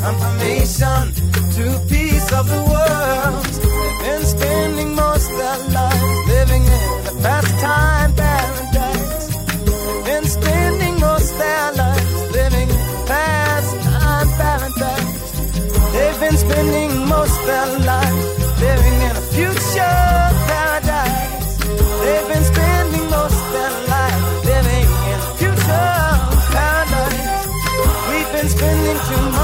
confirmation, 0.00 1.12
to 1.54 1.64
peace 1.88 2.32
of 2.32 2.48
the 2.48 2.62
world. 2.72 3.44
They've 3.44 4.00
been 4.00 4.24
spending 4.24 4.94
most 4.94 5.28
their 5.28 5.58
lives 5.68 6.28
living 6.28 6.64
in. 6.64 6.87
too 29.08 29.38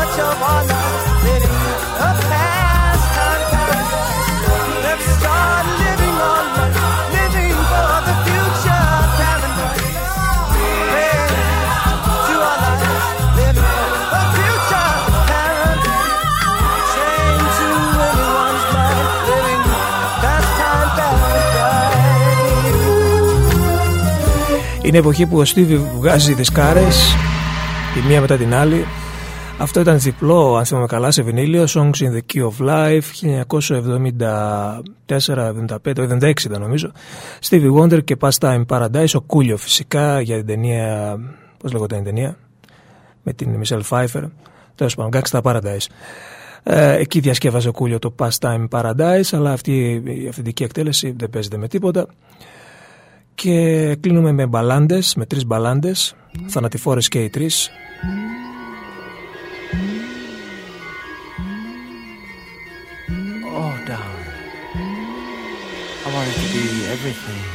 Είναι 24.86 24.98
εποχή 24.98 25.26
που 25.26 25.38
ο 25.38 25.44
Στίβι 25.44 25.76
βγάζει 25.98 26.34
δισκάρες 26.34 27.16
τη 27.94 28.00
μία 28.06 28.20
μετά 28.20 28.36
την 28.36 28.54
άλλη. 28.54 28.86
Αυτό 29.58 29.80
ήταν 29.80 29.98
διπλό, 29.98 30.56
αν 30.56 30.64
θυμάμαι 30.64 30.86
καλά, 30.86 31.10
σε 31.10 31.22
βινίλιο, 31.22 31.64
Songs 31.68 31.92
in 31.92 32.12
the 32.12 32.20
Key 32.32 32.48
of 32.48 32.52
Life, 32.68 33.00
1974-75, 35.06 35.94
76 35.94 36.32
ήταν 36.44 36.60
νομίζω. 36.60 36.92
Stevie 37.48 37.72
Wonder 37.78 38.04
και 38.04 38.16
Pastime 38.20 38.64
Paradise, 38.66 39.14
ο 39.14 39.20
Κούλιο 39.20 39.56
φυσικά 39.56 40.20
για 40.20 40.36
την 40.36 40.46
ταινία, 40.46 41.16
πώς 41.58 41.72
λέγονταν 41.72 41.98
η 41.98 42.02
ταινία, 42.02 42.36
με 43.22 43.32
την 43.32 43.62
Michelle 43.62 43.82
Pfeiffer, 43.88 44.30
τέλος 44.74 44.94
πάντων, 44.94 45.22
Gangsta 45.22 45.40
Paradise. 45.42 45.86
Ε, 46.62 46.96
εκεί 46.96 47.20
διασκεύαζε 47.20 47.68
ο 47.68 47.72
Κούλιο 47.72 47.98
το 47.98 48.14
Pastime 48.18 48.68
Paradise, 48.70 49.28
αλλά 49.32 49.52
αυτή 49.52 50.02
η 50.04 50.28
αυθεντική 50.28 50.62
εκτέλεση 50.62 51.14
δεν 51.18 51.30
παίζεται 51.30 51.56
με 51.56 51.68
τίποτα. 51.68 52.06
Και 53.34 53.96
κλείνουμε 54.00 54.32
με 54.32 54.46
μπαλάντες, 54.46 55.14
με 55.14 55.26
τρεις 55.26 55.46
μπαλάντες, 55.46 56.16
θανατηφόρες 56.46 57.08
και 57.08 57.22
οι 57.22 57.30
τρεις. 57.30 57.70
Everything 66.94 67.53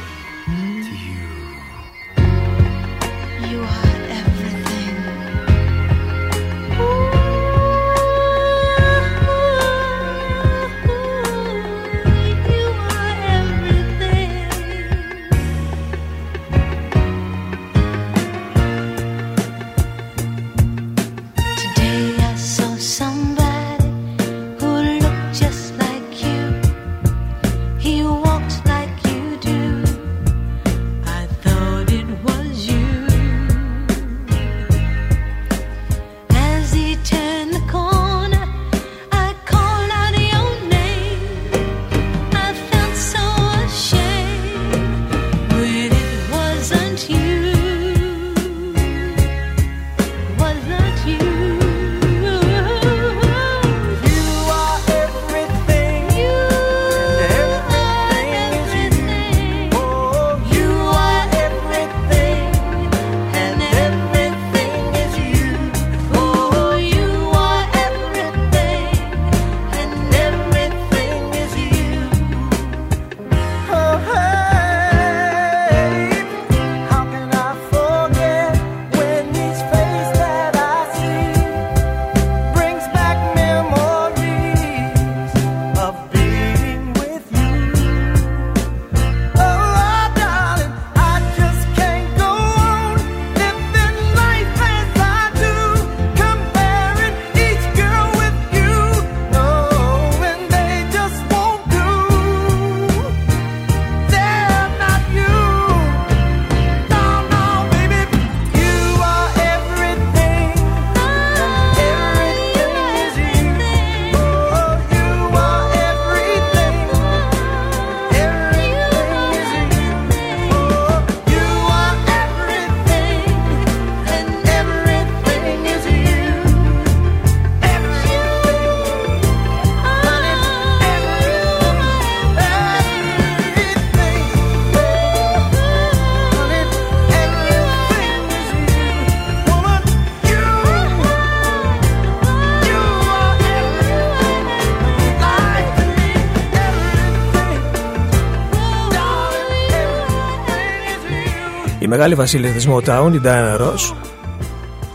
μεγάλη 152.02 152.18
βασίλεια 152.18 152.52
της 152.52 152.68
Motown, 152.68 153.12
η 153.12 153.20
Diana 153.24 153.60
Ross, 153.60 153.94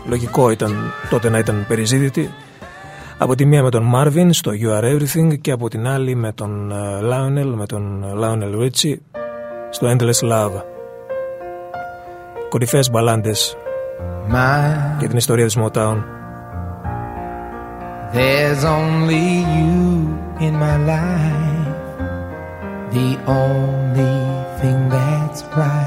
λογικό 0.06 0.50
ήταν 0.50 0.92
τότε 1.10 1.28
να 1.28 1.38
ήταν 1.38 1.64
περιζήτητη, 1.68 2.30
από 3.18 3.34
τη 3.34 3.44
μία 3.44 3.62
με 3.62 3.70
τον 3.70 3.92
Marvin 3.94 4.28
στο 4.30 4.50
You 4.62 4.80
Are 4.80 4.84
Everything 4.84 5.40
και 5.40 5.50
από 5.50 5.68
την 5.68 5.86
άλλη 5.86 6.14
με 6.14 6.32
τον 6.32 6.70
ε, 6.70 6.74
Lionel, 7.02 7.52
με 7.54 7.66
τον 7.66 8.02
ε, 8.02 8.06
Lionel 8.20 8.62
Richie 8.62 8.96
στο 9.70 9.96
Endless 9.96 10.32
Love. 10.32 10.62
Κορυφαίες 12.48 12.90
μπαλάντες 12.90 13.56
My, 14.32 14.98
για 14.98 15.08
την 15.08 15.16
ιστορία 15.16 15.44
της 15.44 15.58
Motown. 15.58 15.96
there's 18.12 18.64
only 18.64 19.26
you 19.56 19.74
in 20.46 20.54
my 20.66 20.76
life, 20.94 21.86
the 22.96 23.08
only 23.42 24.14
thing 24.60 24.80
that's 24.88 25.42
right. 25.56 25.85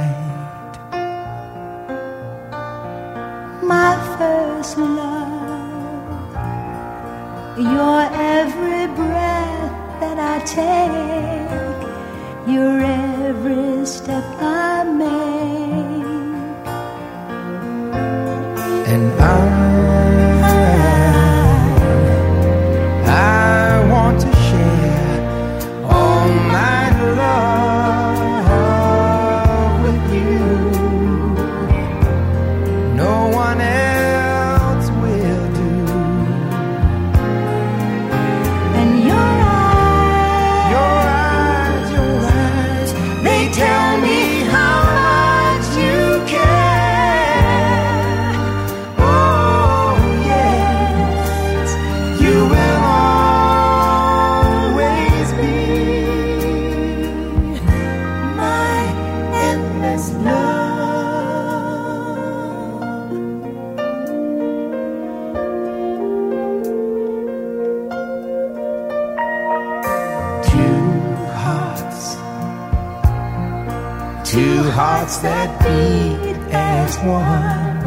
one. 77.04 77.80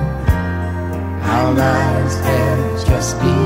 how 1.21 1.53
lives 1.53 2.15
have 2.21 2.87
just 2.87 3.21
be. 3.21 3.42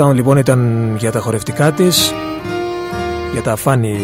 Town 0.00 0.14
λοιπόν 0.14 0.36
ήταν 0.36 0.94
για 0.96 1.12
τα 1.12 1.20
χορευτικά 1.20 1.72
της, 1.72 2.12
για 3.32 3.42
τα 3.42 3.56
funny 3.64 3.96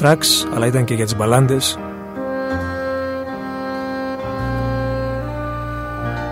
tracks, 0.00 0.48
αλλά 0.54 0.66
ήταν 0.66 0.84
και 0.84 0.94
για 0.94 1.04
τις 1.04 1.16
μπαλάντες. 1.16 1.78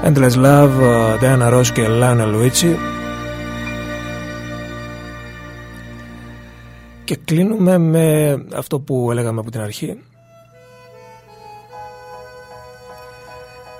Endless 0.04 0.44
Love, 0.44 0.70
ε, 0.80 1.16
Diana 1.20 1.52
Ross 1.54 1.66
και 1.66 1.86
Lana 1.88 2.34
Luigi 2.34 2.76
Και 7.04 7.16
κλείνουμε 7.24 7.78
με 7.78 8.36
αυτό 8.54 8.80
που 8.80 9.08
έλεγαμε 9.10 9.40
από 9.40 9.50
την 9.50 9.60
αρχή. 9.60 9.98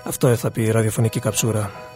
Αυτό 0.05 0.37
θα 0.37 0.51
πει 0.51 0.63
η 0.63 0.71
ραδιοφωνική 0.71 1.21
καψούρα. 1.21 1.90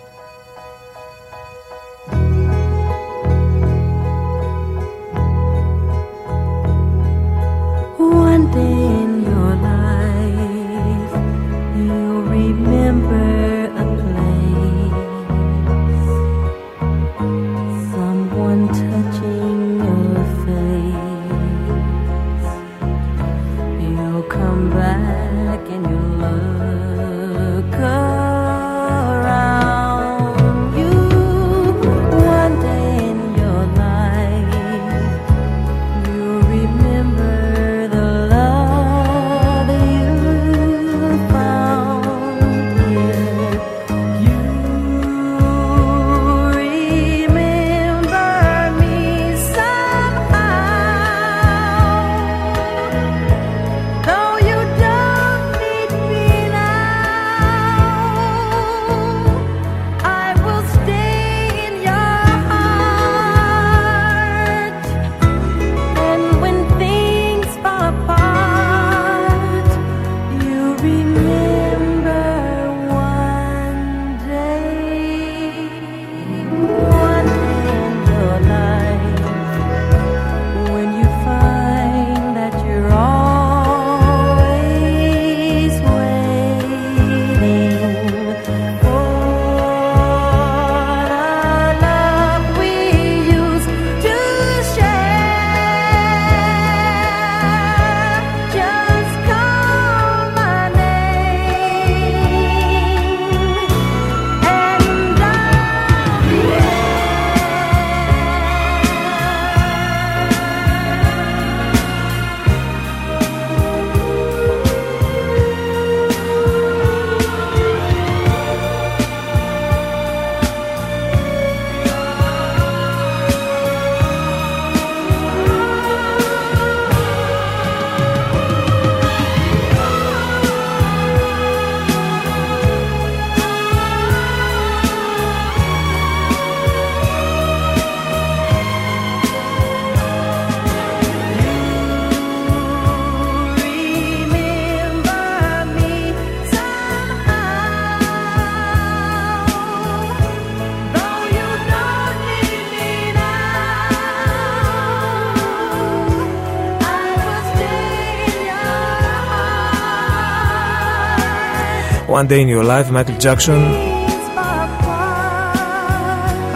One 162.25 162.31
Day 162.31 162.41
in 162.41 162.49
Your 162.49 162.65
Life, 162.65 162.89
Michael 162.97 163.19
Jackson. 163.25 163.61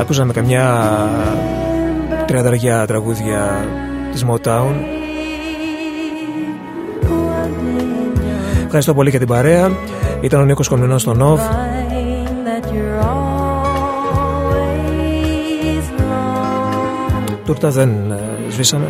Ακούσαμε 0.00 0.32
καμιά 0.32 0.88
τριανταριά 2.26 2.86
τραγούδια 2.86 3.68
της 4.12 4.24
Motown. 4.28 4.72
Ευχαριστώ 8.64 8.94
πολύ 8.94 9.10
για 9.10 9.18
την 9.18 9.28
παρέα. 9.28 9.70
Ήταν 10.20 10.40
ο 10.40 10.44
Νίκος 10.44 10.68
Κομινός 10.68 11.00
στο 11.00 11.14
Νοβ. 11.14 11.40
Τούρτα 17.44 17.70
δεν 17.70 18.10
ε, 18.10 18.50
σβήσαμε. 18.50 18.86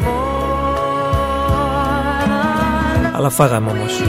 Αλλά 3.17 3.29
φάγαμε 3.31 3.71
όμως. 3.71 4.03